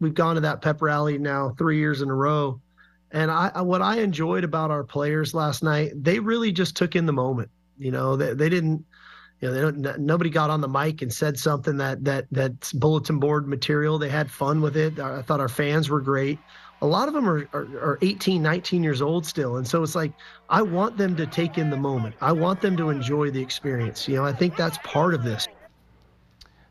We've 0.00 0.14
gone 0.14 0.34
to 0.34 0.42
that 0.42 0.60
pep 0.60 0.82
rally 0.82 1.18
now 1.18 1.54
three 1.56 1.78
years 1.78 2.02
in 2.02 2.10
a 2.10 2.14
row. 2.14 2.60
And 3.10 3.30
I, 3.30 3.62
what 3.62 3.80
I 3.80 4.00
enjoyed 4.00 4.42
about 4.42 4.70
our 4.70 4.82
players 4.82 5.34
last 5.34 5.62
night, 5.62 5.92
they 5.94 6.18
really 6.18 6.50
just 6.50 6.76
took 6.76 6.96
in 6.96 7.06
the 7.06 7.12
moment. 7.12 7.50
You 7.78 7.92
know, 7.92 8.16
they, 8.16 8.34
they 8.34 8.48
didn't, 8.48 8.84
you 9.40 9.48
know, 9.48 9.54
they 9.54 9.60
don't, 9.60 10.00
nobody 10.00 10.30
got 10.30 10.50
on 10.50 10.60
the 10.60 10.68
mic 10.68 11.00
and 11.02 11.12
said 11.12 11.38
something 11.38 11.76
that 11.76 12.04
that 12.04 12.26
that's 12.32 12.72
bulletin 12.72 13.20
board 13.20 13.46
material. 13.46 13.98
They 13.98 14.08
had 14.08 14.30
fun 14.30 14.60
with 14.62 14.76
it. 14.76 14.98
I 14.98 15.22
thought 15.22 15.40
our 15.40 15.48
fans 15.48 15.88
were 15.88 16.00
great 16.00 16.38
a 16.84 16.86
lot 16.86 17.08
of 17.08 17.14
them 17.14 17.26
are, 17.26 17.48
are, 17.54 17.64
are 17.80 17.98
18, 18.02 18.42
19 18.42 18.84
years 18.84 19.00
old 19.00 19.24
still. 19.24 19.56
And 19.56 19.66
so 19.66 19.82
it's 19.82 19.94
like, 19.94 20.12
I 20.50 20.60
want 20.60 20.98
them 20.98 21.16
to 21.16 21.26
take 21.26 21.56
in 21.56 21.70
the 21.70 21.78
moment. 21.78 22.14
I 22.20 22.30
want 22.30 22.60
them 22.60 22.76
to 22.76 22.90
enjoy 22.90 23.30
the 23.30 23.40
experience. 23.40 24.06
You 24.06 24.16
know, 24.16 24.24
I 24.26 24.34
think 24.34 24.54
that's 24.54 24.76
part 24.84 25.14
of 25.14 25.24
this. 25.24 25.48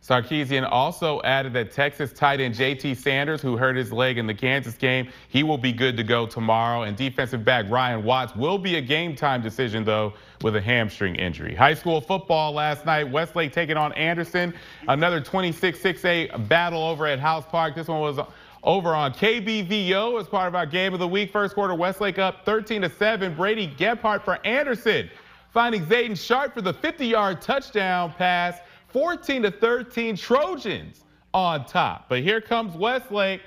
Sarkisian 0.03 0.67
also 0.70 1.20
added 1.24 1.53
that 1.53 1.72
Texas 1.72 2.13
tight 2.13 2.41
end 2.41 2.53
JT 2.53 2.96
Sanders, 2.98 3.41
who 3.41 3.58
hurt 3.58 3.75
his 3.75 3.91
leg 3.91 4.20
in 4.20 4.27
the 4.27 4.34
Kansas 4.36 4.75
game, 4.75 5.10
he 5.29 5.41
will 5.41 5.58
be 5.58 5.72
good 5.72 5.98
to 5.98 6.03
go 6.03 6.27
tomorrow. 6.27 6.84
And 6.84 6.96
defensive 6.96 7.43
back 7.43 7.67
Ryan 7.67 8.03
Watts 8.03 8.36
will 8.36 8.60
be 8.60 8.75
a 8.75 8.82
game 8.82 9.15
time 9.15 9.41
decision, 9.41 9.84
though, 9.84 10.13
with 10.43 10.58
a 10.58 10.62
hamstring 10.62 11.15
injury. 11.15 11.55
High 11.55 11.74
school 11.74 12.01
football 12.01 12.51
last 12.51 12.86
night, 12.86 13.10
Westlake 13.10 13.51
taking 13.51 13.77
on 13.77 13.93
Anderson. 13.93 14.53
Another 14.89 15.22
26-6A 15.22 16.50
battle 16.50 16.84
over 16.84 17.08
at 17.08 17.20
House 17.20 17.46
Park. 17.50 17.74
This 17.74 17.88
one 17.88 18.01
was 18.01 18.20
over 18.63 18.96
on 18.96 19.13
KBVO 19.13 20.20
as 20.20 20.27
part 20.27 20.48
of 20.48 20.55
our 20.55 20.65
game 20.65 20.93
of 20.93 21.00
the 21.00 21.08
week. 21.08 21.32
First 21.32 21.53
quarter, 21.53 21.75
Westlake 21.75 22.17
up 22.17 22.46
13 22.46 22.84
to 22.84 22.89
7. 22.89 23.36
Brady 23.36 23.67
Gephardt 23.77 24.24
for 24.24 24.39
Anderson, 24.46 25.10
finding 25.51 25.86
Zayden 25.86 26.17
Sharp 26.17 26.53
for 26.53 26.62
the 26.62 26.74
50-yard 26.74 27.41
touchdown 27.41 28.13
pass. 28.13 28.60
14 28.88 29.43
to 29.43 29.51
13 29.51 30.15
Trojans 30.15 31.03
on 31.34 31.65
top. 31.65 32.08
But 32.10 32.22
here 32.22 32.39
comes 32.39 32.75
Westlake, 32.75 33.41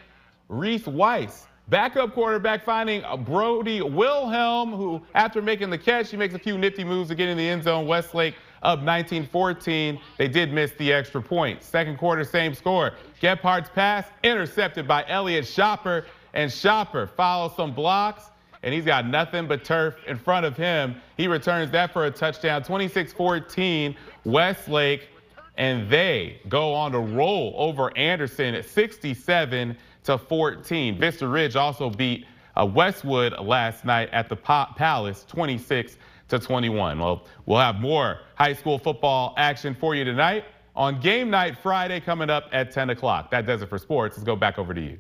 Reese 0.49 0.87
Weiss. 0.87 1.47
Backup 1.69 2.15
quarterback 2.15 2.65
finding 2.65 3.03
Brody 3.25 3.81
Wilhelm, 3.81 4.73
who 4.73 5.03
after 5.15 5.43
making 5.43 5.71
the 5.71 5.79
catch, 5.79 6.11
he 6.11 6.17
makes 6.17 6.35
a 6.35 6.39
few 6.39 6.59
nifty 6.59 6.85
moves 6.85 7.09
to 7.09 7.15
get 7.15 7.29
in 7.29 7.37
the 7.37 7.49
end 7.49 7.65
zone. 7.65 7.87
Westlake 7.87 8.35
up 8.67 8.81
19-14. 8.81 9.99
They 10.19 10.29
did 10.29 10.53
miss 10.53 10.73
the 10.73 10.93
extra 10.93 11.23
point. 11.23 11.63
Second 11.63 11.97
quarter, 11.97 12.25
same 12.25 12.53
score. 12.53 12.93
Gephardt's 13.23 13.71
pass 13.71 14.07
intercepted 14.23 14.87
by 14.87 15.05
Elliott 15.09 15.47
Shopper, 15.47 16.05
and 16.35 16.53
Shopper 16.53 17.07
follows 17.07 17.53
some 17.57 17.73
blocks, 17.73 18.25
and 18.63 18.75
he's 18.75 18.85
got 18.85 19.07
nothing 19.07 19.47
but 19.47 19.65
turf 19.65 19.95
in 20.09 20.19
front 20.19 20.45
of 20.45 20.57
him. 20.57 20.97
He 21.17 21.29
returns 21.29 21.71
that 21.71 21.93
for 21.93 22.07
a 22.07 22.11
touchdown, 22.11 22.63
26-14. 22.63 23.97
Westlake, 24.25 25.09
and 25.57 25.89
they 25.89 26.41
go 26.49 26.75
on 26.75 26.91
to 26.93 26.99
roll 26.99 27.55
over 27.57 27.97
Anderson 27.97 28.57
at 28.57 28.65
67 28.69 29.77
to 30.05 30.19
14. 30.19 30.99
Vista 30.99 31.29
Ridge 31.29 31.55
also 31.55 31.89
beat 31.89 32.27
uh, 32.57 32.67
Westwood 32.67 33.39
last 33.39 33.85
night 33.85 34.09
at 34.13 34.29
the 34.29 34.37
Palace, 34.37 35.25
26 35.29 35.97
to 36.29 36.39
21. 36.39 36.99
Well, 36.99 37.27
we'll 37.47 37.59
have 37.59 37.77
more 37.77 38.21
high 38.35 38.55
school 38.55 38.79
football 38.79 39.35
action 39.37 39.75
for 39.75 39.95
you 39.95 40.05
tonight 40.05 40.45
on 40.75 41.01
game 41.01 41.31
night 41.31 41.57
Friday 41.63 42.01
coming 42.01 42.31
up 42.31 42.49
at 42.53 42.71
10 42.71 42.91
o'clock. 42.91 43.31
That 43.31 43.47
does 43.47 43.63
it 43.63 43.69
for 43.69 43.79
sports. 43.79 44.17
Let's 44.17 44.25
go 44.25 44.37
back 44.37 44.59
over 44.59 44.75
to 44.75 44.81
you. 44.81 44.99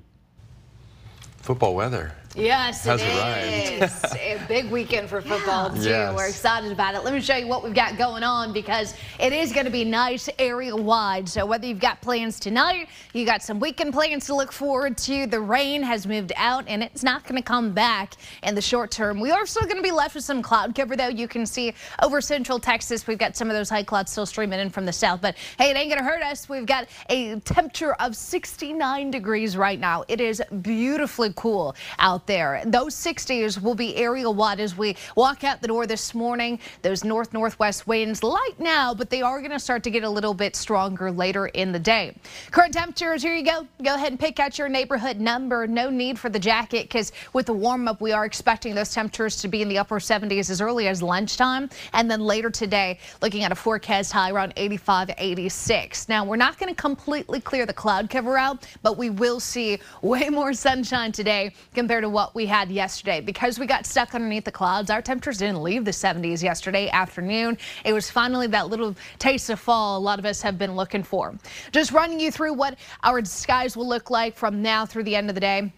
Football 1.39 1.75
weather. 1.75 2.13
Yes, 2.37 2.85
it 2.87 3.01
is. 3.01 4.05
a 4.15 4.39
big 4.47 4.71
weekend 4.71 5.09
for 5.09 5.23
football, 5.23 5.71
too. 5.71 5.89
Yes. 5.89 6.15
We're 6.15 6.29
excited 6.29 6.71
about 6.71 6.95
it. 6.95 7.03
Let 7.03 7.15
me 7.15 7.21
show 7.23 7.37
you 7.37 7.47
what 7.47 7.65
we've 7.65 7.75
got 7.75 7.97
going 7.97 8.23
on 8.23 8.53
because 8.53 8.95
it 9.19 9.33
is 9.33 9.55
going 9.55 9.65
to 9.65 9.73
be 9.73 9.85
nice 9.85 10.29
area 10.39 10.77
wide. 10.77 11.27
So 11.31 11.47
whether 11.47 11.67
you've 11.67 11.81
got 11.81 12.03
plans 12.03 12.39
tonight, 12.39 12.89
you 13.15 13.25
got 13.25 13.43
some 13.43 13.59
weekend 13.59 13.95
plans 13.95 14.27
to 14.27 14.35
look 14.35 14.53
forward 14.53 14.99
to. 14.99 15.27
The 15.27 15.41
rain 15.41 15.83
has 15.83 16.07
moved 16.07 16.33
out 16.37 16.65
and 16.69 16.83
it's 16.83 17.03
not 17.03 17.25
going 17.25 17.37
to 17.37 17.43
come 17.43 17.73
back 17.73 18.15
in 18.43 18.55
the 18.55 18.61
short 18.61 18.91
term. 18.91 19.19
We 19.19 19.31
are 19.31 19.47
still 19.47 19.65
going 19.65 19.77
to 19.77 19.83
be 19.83 19.91
left 19.91 20.15
with 20.15 20.25
some 20.25 20.43
cloud 20.43 20.75
cover, 20.75 20.95
though. 20.95 21.09
You 21.09 21.29
can 21.29 21.47
see 21.47 21.73
over 22.03 22.21
central 22.21 22.59
Texas, 22.59 23.07
we've 23.07 23.17
got 23.17 23.35
some 23.35 23.49
of 23.49 23.57
those 23.57 23.71
high 23.71 23.83
clouds 23.83 24.13
still 24.13 24.27
streaming 24.27 24.61
in 24.61 24.69
from 24.69 24.85
the 24.85 24.93
south. 24.93 25.23
But 25.23 25.37
hey, 25.59 25.71
it 25.71 25.77
ain't 25.77 25.89
going 25.89 26.05
to 26.05 26.05
hurt 26.05 26.23
us. 26.23 26.51
We've 26.51 26.67
got 26.67 26.87
a 27.09 27.41
temperature 27.41 27.95
of 27.95 28.15
69 28.15 29.11
degrees 29.11 29.57
right 29.57 29.81
now. 29.81 30.05
It 30.07 30.21
is 30.21 30.43
beautifully 30.61 31.33
cool 31.35 31.75
out 31.99 32.26
there. 32.27 32.63
Those 32.67 32.95
60s 32.95 33.61
will 33.61 33.75
be 33.75 33.97
area 33.97 34.31
wide 34.31 34.61
as 34.61 34.77
we 34.77 34.97
walk 35.15 35.45
out 35.45 35.61
the 35.61 35.69
door 35.69 35.87
this 35.87 36.15
morning. 36.15 36.59
Those 36.83 37.05
north 37.05 37.33
northwest 37.33 37.87
winds 37.87 38.23
light 38.23 38.59
now, 38.59 38.95
but 38.95 39.11
they 39.11 39.23
are 39.23 39.39
going 39.41 39.53
to 39.53 39.59
start 39.59 39.83
to 39.85 39.91
get 39.91 40.05
a 40.05 40.11
little 40.11 40.35
bit 40.35 40.57
stronger 40.57 41.11
later 41.11 41.47
in 41.49 41.73
the 41.73 41.79
day. 41.79 42.15
Current 42.51 42.75
temperatures, 42.75 43.23
here 43.23 43.35
you 43.35 43.45
go. 43.45 43.67
Go 43.83 43.95
ahead 43.95 44.13
and 44.13 44.21
pick 44.21 44.41
out 44.41 44.59
your 44.59 44.69
neighborhood 44.69 45.19
number. 45.19 45.67
No 45.67 45.91
need 45.91 46.19
for 46.19 46.29
the 46.29 46.39
jacket 46.39 46.85
because 46.85 47.13
with 47.33 47.47
the 47.47 47.53
warm 47.53 47.89
up, 47.89 48.01
we 48.01 48.13
are 48.13 48.25
expecting 48.25 48.75
those 48.75 48.93
temperatures 48.93 49.37
to 49.37 49.49
be 49.49 49.63
in 49.63 49.69
the 49.69 49.79
upper 49.79 49.99
70s 49.99 50.51
as 50.51 50.61
early 50.61 50.89
as 50.89 51.03
lunchtime. 51.03 51.71
And 51.93 52.11
then 52.11 52.21
later 52.21 52.51
today, 52.51 52.99
looking 53.23 53.45
at 53.45 53.53
a 53.53 53.55
forecast 53.55 54.13
high 54.13 54.31
around 54.31 54.53
85, 54.57 55.11
86. 55.17 56.09
Now, 56.09 56.25
we're 56.25 56.37
not 56.37 56.59
going 56.59 56.75
to 56.75 56.81
completely 56.81 57.41
clear 57.41 57.67
the 57.67 57.73
cloud 57.73 58.11
cover 58.11 58.37
out, 58.37 58.67
but 58.83 58.97
we 58.97 59.11
will 59.11 59.41
see 59.41 59.79
way 60.03 60.29
more 60.29 60.53
sunshine 60.53 61.13
today 61.13 61.53
compared 61.75 62.03
to 62.03 62.09
what 62.17 62.35
we 62.35 62.47
had 62.47 62.71
yesterday. 62.71 63.21
Because 63.21 63.59
we 63.59 63.67
got 63.67 63.85
stuck 63.85 64.15
underneath 64.15 64.45
the 64.45 64.51
clouds, 64.51 64.89
our 64.89 65.03
temperatures 65.03 65.37
didn't 65.37 65.63
leave 65.63 65.85
the 65.85 65.91
70s 65.91 66.43
yesterday 66.43 66.89
afternoon. 66.89 67.59
It 67.85 67.93
was 67.93 68.11
finally 68.11 68.47
that 68.47 68.69
little 68.69 68.97
taste 69.19 69.51
of 69.51 69.61
fall 69.61 69.99
a 69.99 70.01
lot 70.01 70.19
of 70.19 70.25
us 70.25 70.41
have 70.41 70.57
been 70.57 70.77
looking 70.77 71.03
for. 71.03 71.35
Just 71.73 71.93
running 71.93 72.19
you 72.19 72.31
through 72.31 72.55
what 72.55 72.79
our 73.05 73.23
skies 73.27 73.77
will 73.77 73.87
look 73.87 74.09
like 74.09 74.35
from 74.35 74.63
now 74.63 74.87
through 74.87 75.05
the 75.05 75.15
end 75.15 75.29
of 75.29 75.35
the 75.35 75.43
day. 75.43 75.71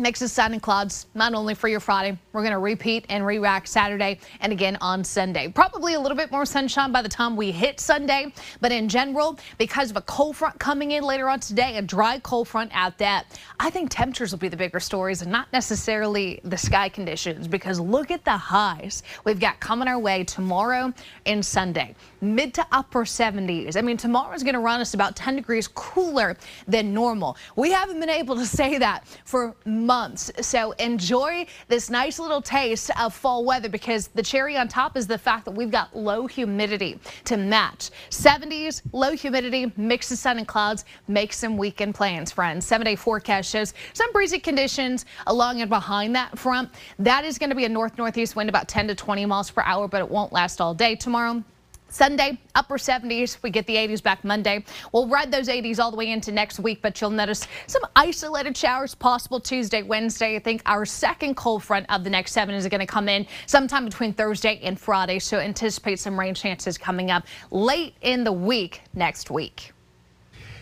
Mix 0.00 0.22
of 0.22 0.30
sun 0.30 0.54
and 0.54 0.62
clouds, 0.62 1.06
not 1.14 1.34
only 1.34 1.54
for 1.54 1.68
your 1.68 1.78
Friday. 1.78 2.18
We're 2.32 2.40
going 2.40 2.52
to 2.52 2.58
repeat 2.58 3.04
and 3.10 3.26
re-rack 3.26 3.66
Saturday 3.66 4.18
and 4.40 4.50
again 4.50 4.78
on 4.80 5.04
Sunday. 5.04 5.48
Probably 5.48 5.94
a 5.94 6.00
little 6.00 6.16
bit 6.16 6.30
more 6.30 6.46
sunshine 6.46 6.90
by 6.90 7.02
the 7.02 7.08
time 7.08 7.36
we 7.36 7.52
hit 7.52 7.80
Sunday, 7.80 8.32
but 8.60 8.72
in 8.72 8.88
general, 8.88 9.38
because 9.58 9.90
of 9.90 9.98
a 9.98 10.00
cold 10.02 10.36
front 10.36 10.58
coming 10.58 10.92
in 10.92 11.04
later 11.04 11.28
on 11.28 11.38
today, 11.38 11.76
a 11.76 11.82
dry 11.82 12.18
cold 12.20 12.48
front 12.48 12.70
at 12.74 12.96
that, 12.98 13.38
I 13.58 13.68
think 13.68 13.90
temperatures 13.90 14.32
will 14.32 14.38
be 14.38 14.48
the 14.48 14.56
bigger 14.56 14.80
stories 14.80 15.20
and 15.20 15.30
not 15.30 15.52
necessarily 15.52 16.40
the 16.44 16.56
sky 16.56 16.88
conditions 16.88 17.46
because 17.46 17.78
look 17.78 18.10
at 18.10 18.24
the 18.24 18.36
highs 18.36 19.02
we've 19.24 19.40
got 19.40 19.60
coming 19.60 19.86
our 19.86 19.98
way 19.98 20.24
tomorrow 20.24 20.94
and 21.26 21.44
Sunday. 21.44 21.94
Mid 22.20 22.52
to 22.54 22.66
upper 22.70 23.04
70s. 23.04 23.76
I 23.76 23.80
mean, 23.80 23.96
tomorrow 23.96 24.34
is 24.34 24.42
going 24.42 24.54
to 24.54 24.60
run 24.60 24.80
us 24.80 24.94
about 24.94 25.16
10 25.16 25.36
degrees 25.36 25.68
cooler 25.68 26.36
than 26.68 26.92
normal. 26.92 27.36
We 27.56 27.70
haven't 27.70 27.98
been 28.00 28.10
able 28.10 28.36
to 28.36 28.46
say 28.60 28.78
that 28.78 29.06
for 29.24 29.54
months. 29.64 30.30
So 30.40 30.72
enjoy 30.72 31.46
this 31.68 31.88
nice 31.90 32.18
little 32.18 32.42
taste 32.42 32.90
of 32.98 33.14
fall 33.14 33.44
weather 33.44 33.68
because 33.68 34.08
the 34.08 34.22
cherry 34.22 34.56
on 34.56 34.68
top 34.68 34.96
is 34.96 35.06
the 35.06 35.18
fact 35.18 35.44
that 35.46 35.52
we've 35.52 35.70
got 35.70 35.96
low 35.96 36.26
humidity 36.26 36.98
to 37.24 37.36
match. 37.36 37.90
70s, 38.10 38.82
low 38.92 39.12
humidity, 39.12 39.72
mix 39.76 40.10
of 40.10 40.18
sun 40.18 40.38
and 40.38 40.46
clouds, 40.46 40.84
make 41.08 41.32
some 41.32 41.56
weekend 41.56 41.94
plans, 41.94 42.30
friends. 42.30 42.66
Seven 42.66 42.84
day 42.84 42.96
forecast 42.96 43.50
shows 43.50 43.74
some 43.92 44.12
breezy 44.12 44.38
conditions 44.38 45.06
along 45.26 45.60
and 45.60 45.70
behind 45.70 46.14
that 46.14 46.38
front. 46.38 46.70
That 46.98 47.24
is 47.24 47.38
going 47.38 47.50
to 47.50 47.56
be 47.56 47.64
a 47.64 47.68
north 47.68 47.96
northeast 47.96 48.36
wind 48.36 48.48
about 48.48 48.68
10 48.68 48.88
to 48.88 48.94
20 48.94 49.26
miles 49.26 49.50
per 49.50 49.62
hour, 49.62 49.88
but 49.88 50.00
it 50.00 50.10
won't 50.10 50.32
last 50.32 50.60
all 50.60 50.74
day 50.74 50.94
tomorrow. 50.94 51.42
Sunday, 51.90 52.38
upper 52.54 52.78
70s. 52.78 53.42
We 53.42 53.50
get 53.50 53.66
the 53.66 53.76
80s 53.76 54.02
back 54.02 54.24
Monday. 54.24 54.64
We'll 54.92 55.08
ride 55.08 55.30
those 55.32 55.48
80s 55.48 55.78
all 55.78 55.90
the 55.90 55.96
way 55.96 56.10
into 56.10 56.30
next 56.32 56.60
week, 56.60 56.80
but 56.82 57.00
you'll 57.00 57.10
notice 57.10 57.46
some 57.66 57.82
isolated 57.96 58.56
showers 58.56 58.94
possible 58.94 59.40
Tuesday, 59.40 59.82
Wednesday. 59.82 60.36
I 60.36 60.38
think 60.38 60.62
our 60.66 60.86
second 60.86 61.34
cold 61.36 61.64
front 61.64 61.86
of 61.88 62.04
the 62.04 62.10
next 62.10 62.32
seven 62.32 62.54
is 62.54 62.66
going 62.68 62.80
to 62.80 62.86
come 62.86 63.08
in 63.08 63.26
sometime 63.46 63.84
between 63.84 64.12
Thursday 64.12 64.60
and 64.62 64.78
Friday. 64.80 65.18
So 65.18 65.38
anticipate 65.38 65.98
some 65.98 66.18
rain 66.18 66.34
chances 66.34 66.78
coming 66.78 67.10
up 67.10 67.26
late 67.50 67.94
in 68.02 68.24
the 68.24 68.32
week 68.32 68.82
next 68.94 69.30
week. 69.30 69.72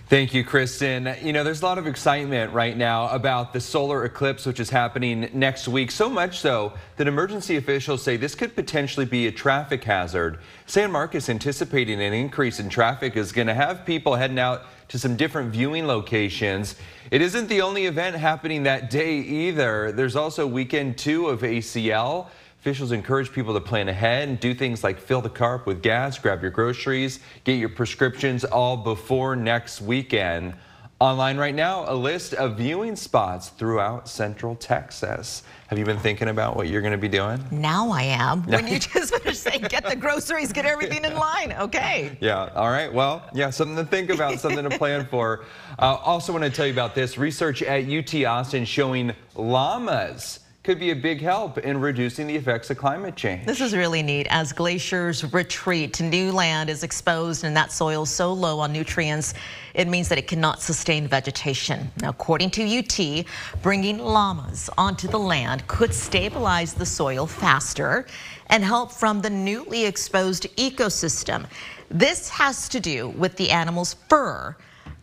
Thank 0.09 0.33
you, 0.33 0.43
Kristen. 0.43 1.15
You 1.23 1.35
know, 1.35 1.45
there's 1.45 1.61
a 1.61 1.67
lot 1.67 1.77
of 1.77 1.87
excitement 1.87 2.55
right 2.55 2.75
now 2.75 3.11
about 3.11 3.53
the 3.53 3.61
solar 3.61 4.07
eclipse, 4.07 4.47
which 4.47 4.59
is 4.59 4.71
happening 4.71 5.29
next 5.35 5.69
week. 5.69 5.91
So 5.91 6.09
much 6.09 6.38
so 6.38 6.73
that 6.97 7.07
emergency 7.07 7.57
officials 7.57 8.05
say 8.05 8.17
this 8.17 8.35
could 8.35 8.55
potentially 8.55 9.05
be 9.05 9.27
a 9.27 9.31
traffic 9.31 9.85
hazard. 9.85 10.38
San 10.65 10.91
Marcos 10.93 11.29
anticipating 11.29 12.00
an 12.00 12.15
increase 12.15 12.59
in 12.59 12.71
traffic 12.71 13.19
is 13.19 13.33
going 13.33 13.49
to 13.49 13.55
have 13.55 13.85
people 13.85 14.15
heading 14.15 14.38
out 14.38 14.62
to 14.88 14.99
some 14.99 15.15
different 15.15 15.53
viewing 15.53 15.87
locations. 15.87 16.77
It 17.11 17.21
isn't 17.21 17.49
the 17.49 17.61
only 17.61 17.85
event 17.85 18.17
happening 18.17 18.62
that 18.62 18.88
day 18.88 19.19
either. 19.19 19.93
There's 19.93 20.17
also 20.17 20.47
weekend 20.47 20.97
two 20.97 21.29
of 21.29 21.43
ACL. 21.43 22.29
Officials 22.61 22.91
encourage 22.91 23.31
people 23.31 23.55
to 23.55 23.61
plan 23.61 23.88
ahead 23.88 24.29
and 24.29 24.41
do 24.41 24.53
things 24.53 24.83
like 24.83 24.99
fill 24.99 25.21
the 25.21 25.31
car 25.31 25.55
up 25.55 25.67
with 25.67 25.81
gas, 25.81 26.19
grab 26.19 26.43
your 26.43 26.50
groceries, 26.50 27.21
get 27.45 27.55
your 27.55 27.69
prescriptions 27.69 28.45
all 28.45 28.77
before 28.77 29.37
next 29.37 29.81
weekend. 29.81 30.55
Online 30.99 31.37
right 31.37 31.55
now, 31.55 31.85
a 31.87 31.95
list 31.95 32.35
of 32.35 32.57
viewing 32.57 32.97
spots 32.97 33.50
throughout 33.50 34.09
Central 34.09 34.57
Texas. 34.57 35.45
Have 35.69 35.79
you 35.79 35.85
been 35.85 36.00
thinking 36.00 36.27
about 36.27 36.57
what 36.57 36.67
you're 36.67 36.81
going 36.81 36.91
to 36.91 36.99
be 36.99 37.07
doing? 37.07 37.41
Now 37.53 37.93
I 37.93 38.03
am. 38.03 38.43
When 38.43 38.67
you 38.67 38.79
just 38.81 39.15
finished 39.15 39.41
saying, 39.41 39.62
get 39.69 39.87
the 39.87 39.95
groceries, 39.95 40.53
get 40.53 40.67
everything 40.67 41.05
in 41.05 41.15
line. 41.15 41.53
Okay. 41.53 42.19
Yeah. 42.21 42.50
All 42.57 42.71
right. 42.71 42.93
Well, 42.93 43.23
yeah, 43.33 43.50
something 43.50 43.77
to 43.77 43.85
think 43.85 44.11
about, 44.11 44.41
something 44.41 44.69
to 44.69 44.77
plan 44.77 45.07
for. 45.11 45.45
Uh, 45.79 45.95
also 46.03 46.33
want 46.33 46.45
to 46.45 46.50
tell 46.50 46.67
you 46.67 46.73
about 46.73 46.97
this 46.97 47.17
research 47.19 47.62
at 47.62 47.88
UT 47.88 48.25
Austin 48.25 48.65
showing 48.65 49.12
llamas 49.37 50.41
could 50.68 50.78
be 50.78 50.90
a 50.90 50.94
big 50.94 51.22
help 51.22 51.56
in 51.56 51.80
reducing 51.80 52.26
the 52.26 52.37
effects 52.37 52.68
of 52.68 52.76
climate 52.76 53.16
change. 53.16 53.46
This 53.46 53.62
is 53.62 53.75
really 53.75 54.02
neat. 54.02 54.26
As 54.28 54.52
glaciers 54.52 55.25
retreat, 55.32 55.98
new 55.98 56.30
land 56.30 56.68
is 56.68 56.82
exposed 56.82 57.44
and 57.44 57.56
that 57.56 57.72
soil 57.72 58.02
is 58.02 58.10
so 58.10 58.34
low 58.34 58.60
on 58.60 58.70
nutrients, 58.70 59.32
it 59.72 59.88
means 59.88 60.10
that 60.10 60.18
it 60.18 60.26
cannot 60.26 60.60
sustain 60.60 61.08
vegetation. 61.08 61.90
Now, 62.02 62.10
according 62.10 62.50
to 62.50 62.80
UT, 62.80 63.25
bringing 63.62 63.96
llamas 63.96 64.68
onto 64.76 65.08
the 65.08 65.18
land 65.18 65.66
could 65.68 65.94
stabilize 65.94 66.75
the 66.75 66.84
soil 66.84 67.26
faster 67.26 68.04
and 68.48 68.62
help 68.62 68.92
from 68.92 69.22
the 69.22 69.30
newly 69.30 69.87
exposed 69.87 70.54
ecosystem. 70.58 71.46
This 71.90 72.28
has 72.28 72.68
to 72.68 72.78
do 72.78 73.08
with 73.08 73.34
the 73.37 73.48
animal's 73.48 73.94
fur 74.10 74.54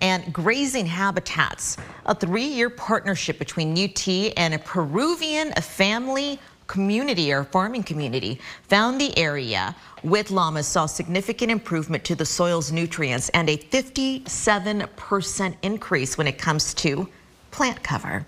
and 0.01 0.31
grazing 0.33 0.85
habitats. 0.85 1.77
A 2.05 2.15
three-year 2.15 2.69
partnership 2.69 3.39
between 3.39 3.71
UT 3.71 4.07
and 4.37 4.53
a 4.53 4.59
Peruvian 4.59 5.51
family 5.53 6.39
community 6.67 7.31
or 7.31 7.43
farming 7.43 7.83
community 7.83 8.39
found 8.63 8.99
the 8.99 9.17
area 9.17 9.75
with 10.03 10.31
llamas 10.31 10.67
saw 10.67 10.85
significant 10.85 11.51
improvement 11.51 12.03
to 12.03 12.15
the 12.15 12.25
soil's 12.25 12.71
nutrients 12.71 13.29
and 13.29 13.49
a 13.49 13.57
57% 13.57 15.55
increase 15.61 16.17
when 16.17 16.27
it 16.27 16.37
comes 16.37 16.73
to 16.75 17.07
plant 17.51 17.81
cover. 17.83 18.25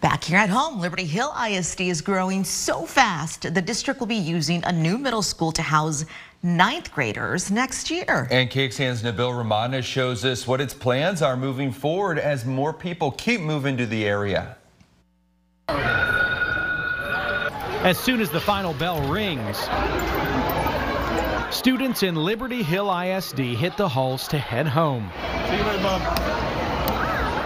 Back 0.00 0.24
here 0.24 0.38
at 0.38 0.50
home, 0.50 0.80
Liberty 0.80 1.04
Hill 1.04 1.34
ISD 1.48 1.80
is 1.82 2.00
growing 2.02 2.44
so 2.44 2.84
fast, 2.84 3.54
the 3.54 3.62
district 3.62 4.00
will 4.00 4.06
be 4.06 4.14
using 4.14 4.62
a 4.64 4.72
new 4.72 4.98
middle 4.98 5.22
school 5.22 5.52
to 5.52 5.62
house 5.62 6.04
ninth 6.46 6.92
graders 6.92 7.50
next 7.50 7.90
year. 7.90 8.28
And 8.30 8.48
KXAN's 8.48 9.02
Nabil 9.02 9.32
Remadna 9.32 9.82
shows 9.82 10.24
us 10.24 10.46
what 10.46 10.60
its 10.60 10.72
plans 10.72 11.20
are 11.20 11.36
moving 11.36 11.72
forward 11.72 12.18
as 12.18 12.46
more 12.46 12.72
people 12.72 13.10
keep 13.10 13.40
moving 13.40 13.76
to 13.76 13.86
the 13.86 14.06
area. 14.06 14.56
As 17.86 17.98
soon 17.98 18.20
as 18.20 18.30
the 18.30 18.40
final 18.40 18.72
bell 18.74 19.00
rings, 19.08 19.58
students 21.54 22.02
in 22.02 22.14
Liberty 22.14 22.62
Hill 22.62 22.90
ISD 22.96 23.38
hit 23.38 23.76
the 23.76 23.88
halls 23.88 24.28
to 24.28 24.38
head 24.38 24.66
home. 24.66 25.10
See 25.48 25.56
you 25.56 25.62
later, 25.64 25.82
Bob. 25.82 26.65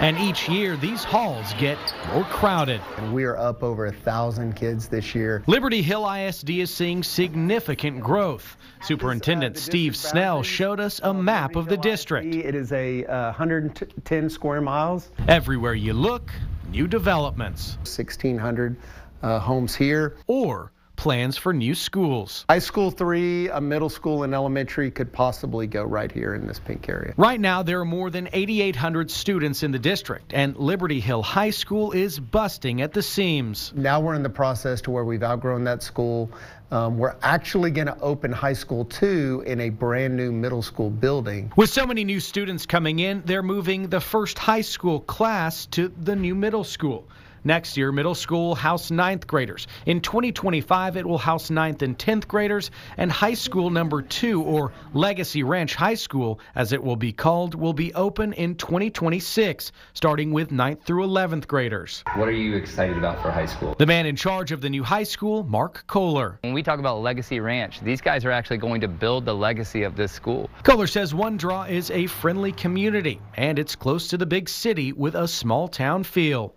And 0.01 0.17
each 0.17 0.49
year, 0.49 0.79
these 0.79 1.05
halls 1.05 1.53
get 1.59 1.77
more 2.15 2.25
crowded. 2.25 2.81
And 2.97 3.13
we 3.13 3.25
are 3.25 3.37
up 3.37 3.63
over 3.63 3.85
a 3.85 3.93
thousand 3.93 4.57
kids 4.57 4.89
this 4.89 5.15
year. 5.15 5.43
Liberty 5.47 5.83
Hill 5.83 6.11
ISD 6.11 6.49
is 6.49 6.73
seeing 6.73 7.03
significant 7.03 8.01
growth. 8.01 8.57
Superintendent 8.81 9.59
uh, 9.59 9.61
Steve 9.61 9.95
Snell 9.95 10.43
showed 10.43 10.81
us 10.81 11.03
a 11.03 11.13
map 11.13 11.55
of 11.55 11.67
the 11.67 11.77
district. 11.77 12.35
It 12.35 12.55
is 12.55 12.73
a 12.73 13.05
uh, 13.05 13.25
110 13.25 14.31
square 14.31 14.63
miles. 14.63 15.07
Everywhere 15.29 15.75
you 15.75 15.93
look, 15.93 16.33
new 16.71 16.89
developments. 16.89 17.75
1,600 17.81 18.77
uh, 19.23 19.39
homes 19.39 19.75
here. 19.75 20.17
Or 20.27 20.73
plans 21.01 21.39
for 21.39 21.55
new 21.55 21.75
schools. 21.75 22.45
High 22.51 22.59
school 22.59 22.91
three, 22.91 23.49
a 23.49 23.59
middle 23.59 23.89
school 23.89 24.23
and 24.23 24.35
elementary 24.35 24.91
could 24.91 25.11
possibly 25.11 25.67
go 25.67 25.83
right 25.83 26.13
here 26.13 26.35
in 26.35 26.47
this 26.47 26.59
pink 26.59 26.91
area. 26.91 27.15
Right 27.17 27.41
now, 27.41 27.63
there 27.63 27.81
are 27.81 27.87
more 27.87 28.11
than 28.11 28.29
8,800 28.31 29.11
students 29.11 29.63
in 29.63 29.73
the 29.73 29.79
district, 29.79 30.35
and 30.35 30.55
Liberty 30.59 31.01
Hill 31.01 31.23
High 31.23 31.51
School 31.51 31.93
is 31.93 32.21
busting 32.21 32.83
at 32.83 32.93
the 32.93 33.03
seams. 33.03 33.73
Now 33.75 34.01
we're 34.01 34.15
in 34.15 34.23
the 34.23 34.29
process 34.29 34.83
to 34.83 34.91
where 34.91 35.07
we've 35.07 35.23
outgrown 35.23 35.65
that 35.65 35.83
school. 35.83 36.31
Um, 36.71 36.99
we're 36.99 37.17
actually 37.23 37.71
going 37.71 37.87
to 37.87 37.99
open 38.01 38.31
high 38.31 38.53
school 38.53 38.85
two 38.85 39.43
in 39.47 39.59
a 39.63 39.71
brand 39.71 40.19
new 40.19 40.31
middle 40.31 40.61
school 40.61 40.91
building. 40.91 41.51
With 41.57 41.71
so 41.71 41.87
many 41.87 42.05
new 42.05 42.21
students 42.21 42.67
coming 42.67 42.99
in, 42.99 43.23
they're 43.25 43.43
moving 43.43 43.89
the 43.89 44.01
first 44.01 44.39
high 44.39 44.61
school 44.61 45.01
class 45.01 45.65
to 45.67 45.89
the 45.89 46.15
new 46.15 46.35
middle 46.35 46.63
school. 46.63 47.09
Next 47.45 47.77
year, 47.77 47.91
middle 47.91 48.15
school 48.15 48.55
house 48.55 48.91
ninth 48.91 49.27
graders. 49.27 49.67
In 49.87 50.01
2025, 50.01 50.99
it 50.99 51.07
will 51.07 51.17
house 51.17 51.51
ninth 51.51 51.81
and 51.83 51.99
10th 51.99 52.29
graders, 52.29 52.71
and 52.99 53.11
high 53.11 53.35
school 53.35 53.71
number 53.71 54.03
two, 54.03 54.43
or 54.43 54.73
Legacy 54.93 55.43
Ranch 55.43 55.75
High 55.75 55.95
School, 55.95 56.39
as 56.55 56.73
it 56.73 56.83
will 56.83 56.97
be 56.97 57.13
called, 57.13 57.55
will 57.55 57.73
be 57.73 57.95
open 57.95 58.35
in 58.35 58.57
2026, 58.57 59.73
starting 59.95 60.33
with 60.33 60.51
9th 60.51 60.83
through 60.83 61.07
11th 61.07 61.47
graders. 61.47 62.05
What 62.15 62.29
are 62.29 62.33
you 62.33 62.57
excited 62.57 62.99
about 62.99 63.23
for 63.23 63.31
high 63.31 63.47
school? 63.47 63.75
The 63.79 63.87
man 63.87 64.05
in 64.05 64.17
charge 64.17 64.53
of 64.53 64.61
the 64.61 64.69
new 64.69 64.83
high 64.83 65.05
school, 65.05 65.43
Mark 65.45 65.85
Kohler. 65.87 66.39
When 66.43 66.53
we 66.53 66.63
talk 66.63 66.79
about 66.79 67.01
Legacy 67.01 67.41
Ranch, 67.41 67.81
these 67.81 68.03
guys 68.03 68.27
are 68.27 68.31
actually 68.31 68.59
going 68.59 68.83
to 68.83 68.89
build 68.89 69.25
the 69.25 69.35
legacy 69.35 69.83
of 69.85 69.97
this 69.97 70.13
school. 70.13 70.51
Kohler 70.63 70.87
says 70.87 71.15
one 71.15 71.39
draw 71.39 71.63
is 71.65 71.91
a 71.91 72.07
friendly 72.07 72.53
community, 72.53 73.19
and 73.35 73.59
it's 73.59 73.75
close 73.75 74.09
to 74.09 74.19
the 74.19 74.27
big 74.27 74.49
city 74.49 74.93
with 74.93 75.15
a 75.15 75.27
small 75.27 75.69
town 75.69 76.05
feel. 76.05 76.53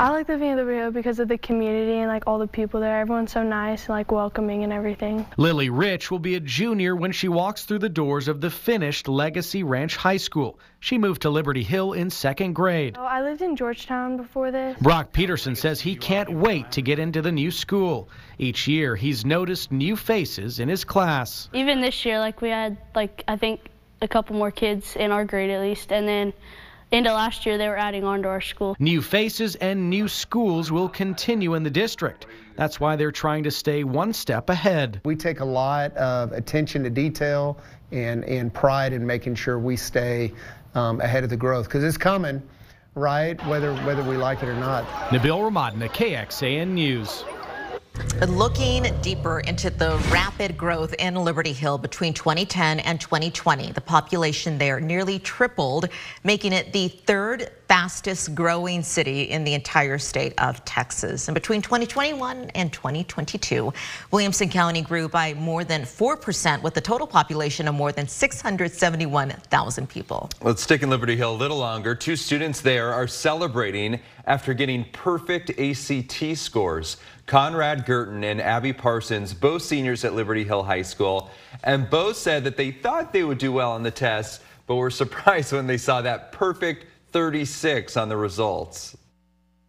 I 0.00 0.08
like 0.08 0.30
living 0.30 0.48
in 0.48 0.56
the 0.56 0.64
Rio 0.64 0.90
because 0.90 1.18
of 1.18 1.28
the 1.28 1.36
community 1.36 1.98
and 1.98 2.08
like 2.08 2.22
all 2.26 2.38
the 2.38 2.46
people 2.46 2.80
there. 2.80 3.02
Everyone's 3.02 3.32
so 3.32 3.42
nice 3.42 3.82
and 3.82 3.90
like 3.90 4.10
welcoming 4.10 4.64
and 4.64 4.72
everything. 4.72 5.26
Lily 5.36 5.68
Rich 5.68 6.10
will 6.10 6.18
be 6.18 6.36
a 6.36 6.40
junior 6.40 6.96
when 6.96 7.12
she 7.12 7.28
walks 7.28 7.66
through 7.66 7.80
the 7.80 7.90
doors 7.90 8.26
of 8.26 8.40
the 8.40 8.48
finished 8.48 9.08
Legacy 9.08 9.62
Ranch 9.62 9.96
High 9.96 10.16
School. 10.16 10.58
She 10.78 10.96
moved 10.96 11.20
to 11.20 11.28
Liberty 11.28 11.62
Hill 11.62 11.92
in 11.92 12.08
second 12.08 12.54
grade. 12.54 12.96
Oh, 12.98 13.04
I 13.04 13.20
lived 13.20 13.42
in 13.42 13.56
Georgetown 13.56 14.16
before 14.16 14.50
this. 14.50 14.80
Brock 14.80 15.12
Peterson 15.12 15.54
says 15.54 15.82
he 15.82 15.96
can't 15.96 16.32
wait 16.32 16.72
to 16.72 16.80
get 16.80 16.98
into 16.98 17.20
the 17.20 17.30
new 17.30 17.50
school. 17.50 18.08
Each 18.38 18.66
year, 18.66 18.96
he's 18.96 19.26
noticed 19.26 19.70
new 19.70 19.96
faces 19.96 20.60
in 20.60 20.70
his 20.70 20.82
class. 20.82 21.50
Even 21.52 21.82
this 21.82 22.06
year, 22.06 22.18
like 22.18 22.40
we 22.40 22.48
had 22.48 22.78
like 22.94 23.22
I 23.28 23.36
think 23.36 23.68
a 24.00 24.08
couple 24.08 24.34
more 24.34 24.50
kids 24.50 24.96
in 24.96 25.10
our 25.10 25.26
grade 25.26 25.50
at 25.50 25.60
least, 25.60 25.92
and 25.92 26.08
then 26.08 26.32
into 26.92 27.12
last 27.12 27.46
year, 27.46 27.58
they 27.58 27.68
were 27.68 27.76
adding 27.76 28.04
on 28.04 28.22
to 28.22 28.28
our 28.28 28.40
school. 28.40 28.76
New 28.78 29.00
faces 29.02 29.54
and 29.56 29.88
new 29.88 30.08
schools 30.08 30.72
will 30.72 30.88
continue 30.88 31.54
in 31.54 31.62
the 31.62 31.70
district. 31.70 32.26
That's 32.56 32.80
why 32.80 32.96
they're 32.96 33.12
trying 33.12 33.44
to 33.44 33.50
stay 33.50 33.84
one 33.84 34.12
step 34.12 34.50
ahead. 34.50 35.00
We 35.04 35.16
take 35.16 35.40
a 35.40 35.44
lot 35.44 35.96
of 35.96 36.32
attention 36.32 36.82
to 36.84 36.90
detail 36.90 37.58
and, 37.92 38.24
and 38.24 38.52
pride 38.52 38.92
in 38.92 39.06
making 39.06 39.36
sure 39.36 39.58
we 39.58 39.76
stay 39.76 40.32
um, 40.74 41.00
ahead 41.00 41.24
of 41.24 41.30
the 41.30 41.36
growth 41.36 41.66
because 41.66 41.82
it's 41.82 41.96
coming, 41.96 42.42
right? 42.94 43.44
Whether, 43.46 43.74
whether 43.84 44.02
we 44.02 44.16
like 44.16 44.42
it 44.42 44.48
or 44.48 44.54
not. 44.54 44.84
Nabil 45.10 45.50
Remadna, 45.50 45.88
KXAN 45.88 46.68
News. 46.68 47.24
Looking 48.28 48.86
deeper 49.00 49.40
into 49.40 49.70
the 49.70 49.96
rapid 50.12 50.56
growth 50.56 50.94
in 50.98 51.14
Liberty 51.14 51.52
Hill 51.52 51.78
between 51.78 52.12
2010 52.12 52.80
and 52.80 53.00
2020, 53.00 53.72
the 53.72 53.80
population 53.80 54.58
there 54.58 54.78
nearly 54.78 55.18
tripled, 55.18 55.88
making 56.22 56.52
it 56.52 56.72
the 56.72 56.88
third 56.88 57.50
fastest 57.66 58.34
growing 58.34 58.82
city 58.82 59.22
in 59.22 59.44
the 59.44 59.54
entire 59.54 59.96
state 59.96 60.34
of 60.38 60.62
Texas. 60.64 61.28
And 61.28 61.34
between 61.34 61.62
2021 61.62 62.50
and 62.54 62.72
2022, 62.72 63.72
Williamson 64.10 64.48
County 64.48 64.82
grew 64.82 65.08
by 65.08 65.34
more 65.34 65.64
than 65.64 65.82
4% 65.82 66.62
with 66.62 66.76
a 66.76 66.80
total 66.80 67.06
population 67.06 67.68
of 67.68 67.74
more 67.74 67.92
than 67.92 68.08
671,000 68.08 69.88
people. 69.88 70.28
Let's 70.42 70.62
stick 70.62 70.82
in 70.82 70.90
Liberty 70.90 71.16
Hill 71.16 71.32
a 71.32 71.36
little 71.36 71.58
longer. 71.58 71.94
Two 71.94 72.16
students 72.16 72.60
there 72.60 72.92
are 72.92 73.06
celebrating 73.06 74.00
after 74.26 74.54
getting 74.54 74.84
perfect 74.92 75.50
ACT 75.58 76.36
scores. 76.36 76.96
Conrad 77.26 77.86
Gurton 77.86 78.24
and 78.24 78.40
Abby 78.40 78.72
Parsons, 78.72 79.34
both 79.34 79.62
seniors 79.62 80.04
at 80.04 80.14
Liberty 80.14 80.44
Hill 80.44 80.62
High 80.62 80.82
School, 80.82 81.30
and 81.62 81.88
both 81.88 82.16
said 82.16 82.44
that 82.44 82.56
they 82.56 82.70
thought 82.70 83.12
they 83.12 83.24
would 83.24 83.38
do 83.38 83.52
well 83.52 83.72
on 83.72 83.82
the 83.82 83.90
test, 83.90 84.42
but 84.66 84.76
were 84.76 84.90
surprised 85.02 85.52
when 85.52 85.66
they 85.66 85.78
saw 85.78 86.02
that 86.02 86.32
perfect 86.32 86.86
36 87.12 87.96
on 87.96 88.08
the 88.08 88.16
results. 88.16 88.96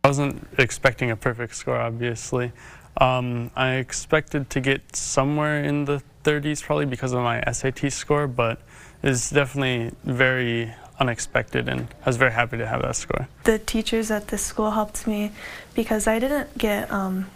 I 0.04 0.08
wasn't 0.08 0.48
expecting 0.58 1.12
a 1.12 1.16
perfect 1.16 1.56
score, 1.56 1.78
obviously. 1.78 2.52
Um, 2.98 3.52
I 3.56 3.76
expected 3.76 4.50
to 4.50 4.60
get 4.60 4.96
somewhere 4.96 5.64
in 5.64 5.86
the 5.86 6.02
30s 6.24 6.62
probably 6.62 6.86
because 6.86 7.14
of 7.14 7.22
my 7.22 7.42
SAT 7.52 7.92
score, 7.92 8.28
but 8.28 8.62
it's 9.04 9.30
definitely 9.30 9.96
very 10.04 10.74
unexpected 11.02 11.68
and 11.68 11.88
I 12.06 12.10
was 12.10 12.18
very 12.18 12.32
happy 12.32 12.58
to 12.58 12.68
have 12.68 12.84
that 12.84 12.96
score. 12.96 13.28
The 13.44 13.58
teachers 13.58 14.12
at 14.12 14.28
this 14.28 14.44
school 14.44 14.72
helped 14.72 15.08
me 15.08 15.32
because 15.74 16.06
I 16.06 16.20
didn't 16.20 16.56
get 16.58 16.92
um, 16.92 17.28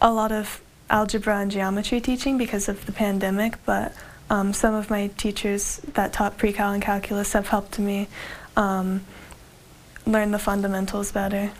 a 0.00 0.12
lot 0.12 0.30
of 0.30 0.60
algebra 0.90 1.38
and 1.38 1.50
geometry 1.50 2.00
teaching 2.00 2.36
because 2.36 2.68
of 2.68 2.84
the 2.84 2.92
pandemic, 2.92 3.56
but 3.64 3.94
um, 4.28 4.52
some 4.52 4.74
of 4.74 4.90
my 4.90 5.08
teachers 5.16 5.78
that 5.94 6.12
taught 6.12 6.36
pre-cal 6.36 6.72
and 6.72 6.82
calculus 6.82 7.32
have 7.32 7.48
helped 7.48 7.78
me 7.78 8.08
um, 8.56 9.00
learn 10.06 10.30
the 10.30 10.38
fundamentals 10.38 11.12
better. 11.12 11.50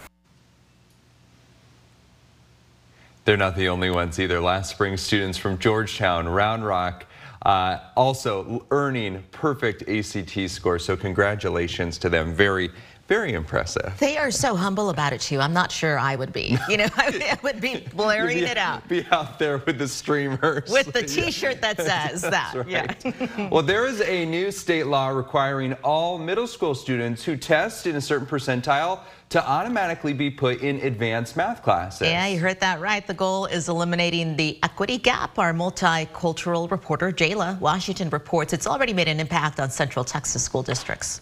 They're 3.24 3.38
not 3.38 3.56
the 3.56 3.70
only 3.70 3.90
ones 3.90 4.20
either. 4.20 4.38
Last 4.38 4.70
spring, 4.70 4.98
students 4.98 5.38
from 5.38 5.58
Georgetown, 5.58 6.28
Round 6.28 6.66
Rock, 6.66 7.06
uh, 7.44 7.78
also 7.96 8.66
earning 8.70 9.22
perfect 9.30 9.88
ACT 9.88 10.50
scores. 10.50 10.84
So 10.84 10.96
congratulations 10.96 11.98
to 11.98 12.08
them. 12.08 12.34
Very 12.34 12.70
very 13.06 13.34
impressive. 13.34 13.92
They 13.98 14.16
are 14.16 14.30
so 14.30 14.56
humble 14.56 14.88
about 14.88 15.12
it 15.12 15.20
too. 15.20 15.40
I'm 15.40 15.52
not 15.52 15.70
sure 15.70 15.98
I 15.98 16.16
would 16.16 16.32
be. 16.32 16.58
You 16.74 16.78
know, 16.78 16.88
I 16.96 17.38
would 17.42 17.60
be 17.60 17.86
blaring 17.94 18.38
be, 18.38 18.44
it 18.44 18.56
out. 18.56 18.88
Be 18.88 19.06
out 19.12 19.38
there 19.38 19.58
with 19.58 19.78
the 19.78 19.86
streamers. 19.86 20.70
With 20.70 20.92
the 20.92 21.02
T-shirt 21.06 21.60
that 21.60 21.76
says 21.76 22.22
that. 22.22 22.54
Right. 22.54 23.04
Yeah. 23.04 23.48
well, 23.48 23.62
there 23.62 23.86
is 23.86 24.00
a 24.00 24.24
new 24.24 24.50
state 24.50 24.86
law 24.86 25.08
requiring 25.08 25.74
all 25.84 26.18
middle 26.18 26.46
school 26.46 26.74
students 26.74 27.22
who 27.22 27.36
test 27.36 27.86
in 27.86 27.96
a 27.96 28.00
certain 28.00 28.26
percentile 28.26 29.00
to 29.28 29.46
automatically 29.48 30.12
be 30.12 30.30
put 30.30 30.62
in 30.62 30.76
advanced 30.80 31.36
math 31.36 31.62
classes. 31.62 32.08
Yeah, 32.08 32.26
you 32.26 32.38
heard 32.38 32.60
that 32.60 32.80
right. 32.80 33.06
The 33.06 33.14
goal 33.14 33.46
is 33.46 33.68
eliminating 33.68 34.36
the 34.36 34.58
equity 34.62 34.98
gap. 34.98 35.38
Our 35.38 35.52
multicultural 35.52 36.70
reporter, 36.70 37.12
Jala 37.12 37.58
Washington, 37.60 38.10
reports 38.10 38.52
it's 38.52 38.66
already 38.66 38.92
made 38.92 39.08
an 39.08 39.20
impact 39.20 39.60
on 39.60 39.70
Central 39.70 40.04
Texas 40.04 40.42
school 40.42 40.62
districts. 40.62 41.20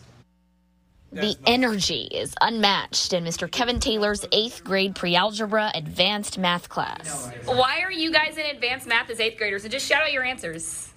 The 1.13 1.37
energy 1.47 2.09
is 2.11 2.35
unmatched 2.41 3.13
in 3.13 3.23
Mr. 3.23 3.51
Kevin 3.51 3.79
Taylor's 3.81 4.25
eighth 4.33 4.65
grade 4.65 4.95
pre-algebra 4.95 5.71
advanced 5.75 6.39
math 6.39 6.71
class. 6.71 7.31
Why 7.45 7.81
are 7.83 7.93
you 7.93 8.11
guys 8.11 8.39
in 8.39 8.47
advanced 8.47 8.87
math 8.87 9.11
as 9.11 9.21
eighth 9.21 9.37
graders? 9.37 9.65
And 9.65 9.71
just 9.71 9.87
shout 9.87 10.03
out 10.03 10.11
your 10.11 10.25
answers. 10.25 10.89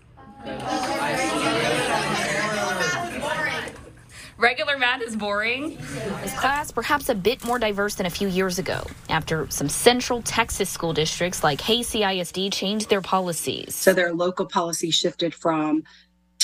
Regular 4.37 4.77
math 4.77 5.01
is 5.01 5.17
boring. 5.17 5.77
This 6.21 6.37
class 6.39 6.71
perhaps 6.71 7.09
a 7.09 7.15
bit 7.15 7.43
more 7.43 7.59
diverse 7.59 7.95
than 7.95 8.05
a 8.05 8.09
few 8.09 8.29
years 8.29 8.57
ago 8.57 8.85
after 9.09 9.49
some 9.49 9.67
central 9.67 10.21
Texas 10.21 10.69
school 10.69 10.93
districts 10.93 11.43
like 11.43 11.59
Hays 11.59 11.89
CISD 11.89 12.53
changed 12.53 12.89
their 12.89 13.01
policies. 13.01 13.75
So 13.75 13.93
their 13.93 14.13
local 14.13 14.45
policy 14.45 14.91
shifted 14.91 15.33
from 15.33 15.83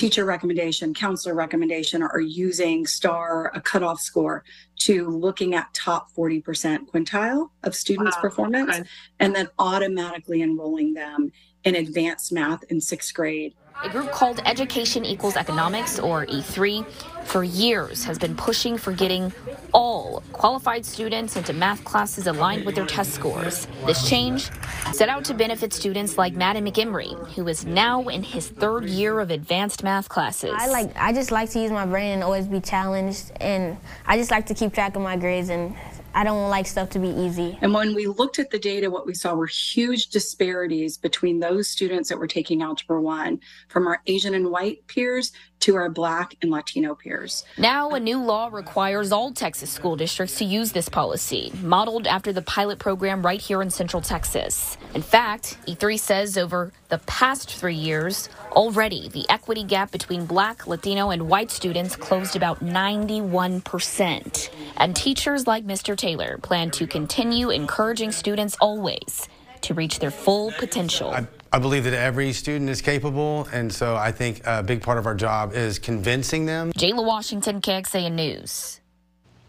teacher 0.01 0.25
recommendation, 0.25 0.95
counselor 0.95 1.35
recommendation 1.35 2.01
are 2.01 2.19
using 2.19 2.87
STAAR, 2.87 3.51
a 3.53 3.61
cutoff 3.61 3.99
score, 4.01 4.43
to 4.79 5.07
looking 5.07 5.53
at 5.53 5.71
top 5.75 6.11
40% 6.13 6.87
quintile 6.87 7.51
of 7.61 7.75
students' 7.75 8.15
wow. 8.15 8.21
performance, 8.21 8.77
okay. 8.77 8.89
and 9.19 9.35
then 9.35 9.47
automatically 9.59 10.41
enrolling 10.41 10.95
them 10.95 11.31
in 11.63 11.75
advanced 11.75 12.31
math 12.31 12.63
in 12.71 12.81
sixth 12.81 13.13
grade. 13.13 13.53
A 13.83 13.89
group 13.89 14.11
called 14.11 14.41
Education 14.45 15.05
Equals 15.05 15.35
Economics, 15.35 15.97
or 15.99 16.25
E3, 16.27 16.85
for 17.23 17.43
years 17.43 18.03
has 18.03 18.19
been 18.19 18.35
pushing 18.35 18.77
for 18.77 18.91
getting 18.91 19.31
all 19.73 20.21
qualified 20.33 20.85
students 20.85 21.35
into 21.35 21.53
math 21.53 21.83
classes 21.83 22.27
aligned 22.27 22.65
with 22.65 22.75
their 22.75 22.85
test 22.85 23.13
scores. 23.13 23.67
This 23.85 24.07
change 24.09 24.49
set 24.93 25.07
out 25.07 25.23
to 25.25 25.33
benefit 25.33 25.73
students 25.73 26.17
like 26.17 26.33
Madden 26.33 26.65
McEmery, 26.65 27.15
who 27.33 27.47
is 27.47 27.65
now 27.65 28.07
in 28.09 28.23
his 28.23 28.49
third 28.49 28.85
year 28.85 29.19
of 29.19 29.31
advanced 29.31 29.83
math 29.83 30.09
classes. 30.09 30.53
I 30.53 30.67
like 30.67 30.91
I 30.97 31.13
just 31.13 31.31
like 31.31 31.49
to 31.51 31.59
use 31.59 31.71
my 31.71 31.85
brain 31.85 32.15
and 32.15 32.23
always 32.23 32.47
be 32.47 32.59
challenged 32.59 33.31
and 33.39 33.77
I 34.05 34.17
just 34.17 34.31
like 34.31 34.45
to 34.47 34.53
keep 34.53 34.73
track 34.73 34.95
of 34.95 35.01
my 35.01 35.15
grades 35.15 35.49
and 35.49 35.75
I 36.13 36.23
don't 36.23 36.49
like 36.49 36.67
stuff 36.67 36.89
to 36.91 36.99
be 36.99 37.09
easy. 37.09 37.57
And 37.61 37.73
when 37.73 37.95
we 37.95 38.07
looked 38.07 38.39
at 38.39 38.51
the 38.51 38.59
data, 38.59 38.89
what 38.89 39.05
we 39.05 39.13
saw 39.13 39.33
were 39.33 39.47
huge 39.47 40.07
disparities 40.07 40.97
between 40.97 41.39
those 41.39 41.69
students 41.69 42.09
that 42.09 42.17
were 42.17 42.27
taking 42.27 42.61
Algebra 42.61 43.01
1 43.01 43.39
from 43.69 43.87
our 43.87 44.01
Asian 44.07 44.33
and 44.33 44.51
white 44.51 44.85
peers 44.87 45.31
to 45.61 45.75
our 45.75 45.89
Black 45.89 46.35
and 46.41 46.51
Latino 46.51 46.95
peers. 46.95 47.45
Now, 47.57 47.91
a 47.91 47.99
new 47.99 48.21
law 48.21 48.49
requires 48.51 49.11
all 49.11 49.31
Texas 49.31 49.69
school 49.69 49.95
districts 49.95 50.37
to 50.39 50.45
use 50.45 50.71
this 50.71 50.89
policy, 50.89 51.51
modeled 51.61 52.07
after 52.07 52.33
the 52.33 52.41
pilot 52.41 52.79
program 52.79 53.23
right 53.25 53.39
here 53.39 53.61
in 53.61 53.69
Central 53.69 54.01
Texas. 54.01 54.77
In 54.93 55.01
fact, 55.01 55.57
E3 55.67 55.99
says 55.99 56.37
over 56.37 56.71
the 56.89 56.97
past 56.99 57.53
three 57.53 57.75
years, 57.75 58.29
already 58.51 59.09
the 59.09 59.29
equity 59.29 59.63
gap 59.63 59.91
between 59.91 60.25
Black, 60.25 60.67
Latino, 60.67 61.11
and 61.11 61.29
white 61.29 61.51
students 61.51 61.95
closed 61.95 62.35
about 62.35 62.63
91%. 62.63 64.49
And 64.77 64.95
teachers 64.95 65.47
like 65.47 65.65
Mr. 65.65 65.95
Taylor 65.95 66.37
plan 66.39 66.71
to 66.71 66.87
continue 66.87 67.49
encouraging 67.49 68.11
students 68.11 68.57
always 68.59 69.27
to 69.61 69.73
reach 69.73 69.99
their 69.99 70.11
full 70.11 70.51
potential. 70.57 71.09
I, 71.11 71.27
I 71.51 71.59
believe 71.59 71.83
that 71.83 71.93
every 71.93 72.33
student 72.33 72.69
is 72.69 72.81
capable, 72.81 73.47
and 73.51 73.71
so 73.73 73.95
I 73.95 74.11
think 74.11 74.41
a 74.45 74.63
big 74.63 74.81
part 74.81 74.97
of 74.97 75.05
our 75.05 75.15
job 75.15 75.53
is 75.53 75.79
convincing 75.79 76.45
them. 76.45 76.71
Jala 76.77 77.01
Washington, 77.01 77.61
KXAN 77.61 78.13
News. 78.13 78.81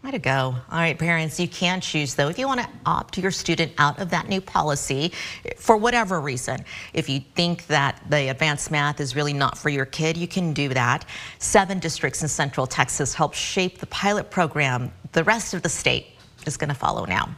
Way 0.03 0.11
to 0.11 0.19
go. 0.19 0.55
All 0.69 0.79
right, 0.79 0.99
parents, 0.99 1.39
you 1.39 1.47
can 1.47 1.79
choose, 1.79 2.13
though, 2.15 2.27
if 2.27 2.37
you 2.37 2.45
want 2.45 2.59
to 2.59 2.67
opt 2.85 3.17
your 3.17 3.31
student 3.31 3.71
out 3.77 3.99
of 4.01 4.09
that 4.09 4.27
new 4.27 4.41
policy 4.41 5.13
for 5.55 5.77
whatever 5.77 6.19
reason. 6.19 6.65
If 6.93 7.07
you 7.07 7.21
think 7.35 7.67
that 7.67 8.01
the 8.09 8.27
advanced 8.27 8.69
math 8.69 8.99
is 8.99 9.15
really 9.15 9.31
not 9.31 9.57
for 9.57 9.69
your 9.69 9.85
kid, 9.85 10.17
you 10.17 10.27
can 10.27 10.51
do 10.51 10.67
that. 10.73 11.05
Seven 11.39 11.79
districts 11.79 12.21
in 12.21 12.27
Central 12.27 12.67
Texas 12.67 13.13
helped 13.13 13.37
shape 13.37 13.77
the 13.77 13.85
pilot 13.85 14.29
program. 14.29 14.91
The 15.13 15.23
rest 15.23 15.53
of 15.53 15.61
the 15.61 15.69
state 15.69 16.07
is 16.45 16.57
going 16.57 16.67
to 16.67 16.75
follow 16.75 17.05
now. 17.05 17.33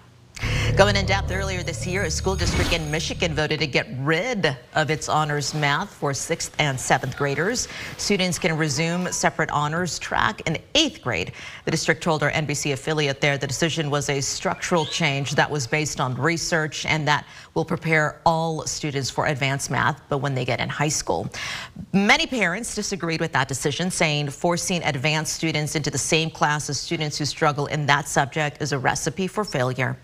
Going 0.76 0.98
in 0.98 1.06
depth 1.06 1.32
earlier 1.32 1.64
this 1.64 1.88
year, 1.88 2.04
a 2.04 2.12
school 2.12 2.36
district 2.36 2.74
in 2.74 2.92
Michigan 2.92 3.34
voted 3.34 3.62
to 3.62 3.68
get 3.68 3.88
rid 4.00 4.58
of 4.74 4.92
its 4.92 5.08
honors 5.08 5.54
math 5.54 5.90
for 5.90 6.14
sixth 6.14 6.54
and 6.60 6.78
seventh 6.78 7.16
graders. 7.16 7.70
Students 7.96 8.38
can 8.38 8.58
resume 8.58 9.10
separate 9.10 9.50
honors 9.52 9.98
track 9.98 10.42
in 10.46 10.58
eighth 10.74 11.02
grade. 11.02 11.32
The 11.64 11.72
district 11.72 12.04
told 12.04 12.24
our 12.24 12.32
NBC 12.32 12.74
affiliate 12.74 13.22
there 13.22 13.38
the 13.38 13.48
decision 13.48 13.90
was 13.90 14.10
a 14.10 14.20
structural 14.20 14.86
change 14.86 15.36
that 15.36 15.50
was 15.50 15.66
based 15.66 16.02
on 16.02 16.14
research 16.16 16.86
and 16.86 17.08
that 17.08 17.26
will 17.54 17.64
prepare 17.64 18.20
all 18.26 18.68
students 18.68 19.10
for 19.10 19.28
advanced 19.28 19.72
math, 19.72 20.02
but 20.10 20.18
when 20.18 20.36
they 20.36 20.44
get 20.44 20.60
in 20.60 20.68
high 20.68 20.90
school. 20.90 21.30
Many 21.94 22.28
parents 22.28 22.76
disagreed 22.76 23.22
with 23.22 23.32
that 23.32 23.48
decision, 23.48 23.90
saying 23.90 24.30
forcing 24.30 24.84
advanced 24.84 25.36
students 25.36 25.78
into 25.78 25.90
the 25.90 25.98
same 25.98 26.30
class 26.30 26.70
as 26.70 26.78
students 26.78 27.18
who 27.18 27.24
struggle 27.24 27.68
in 27.68 27.86
that 27.86 28.10
subject 28.10 28.62
is 28.62 28.74
a 28.74 28.78
recipe 28.78 29.28
for 29.28 29.46
failure. 29.46 29.96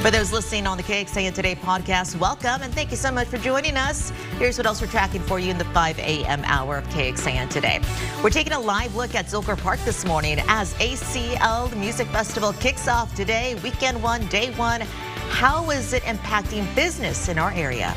For 0.00 0.10
those 0.10 0.32
listening 0.32 0.66
on 0.66 0.78
the 0.78 0.82
KXAN 0.82 1.34
Today 1.34 1.54
podcast, 1.54 2.18
welcome 2.18 2.62
and 2.62 2.72
thank 2.72 2.90
you 2.90 2.96
so 2.96 3.12
much 3.12 3.28
for 3.28 3.36
joining 3.36 3.76
us. 3.76 4.08
Here's 4.38 4.56
what 4.56 4.66
else 4.66 4.80
we're 4.80 4.88
tracking 4.88 5.20
for 5.20 5.38
you 5.38 5.50
in 5.50 5.58
the 5.58 5.66
5 5.66 5.98
a.m. 5.98 6.42
hour 6.46 6.78
of 6.78 6.88
KXAN 6.88 7.50
Today. 7.50 7.82
We're 8.22 8.30
taking 8.30 8.54
a 8.54 8.58
live 8.58 8.96
look 8.96 9.14
at 9.14 9.26
Zilker 9.26 9.60
Park 9.60 9.78
this 9.84 10.06
morning 10.06 10.38
as 10.48 10.72
ACL 10.74 11.76
Music 11.76 12.06
Festival 12.08 12.54
kicks 12.54 12.88
off 12.88 13.14
today, 13.14 13.56
weekend 13.56 14.02
one, 14.02 14.26
day 14.28 14.52
one. 14.52 14.80
How 14.80 15.68
is 15.68 15.92
it 15.92 16.02
impacting 16.04 16.74
business 16.74 17.28
in 17.28 17.38
our 17.38 17.52
area? 17.52 17.94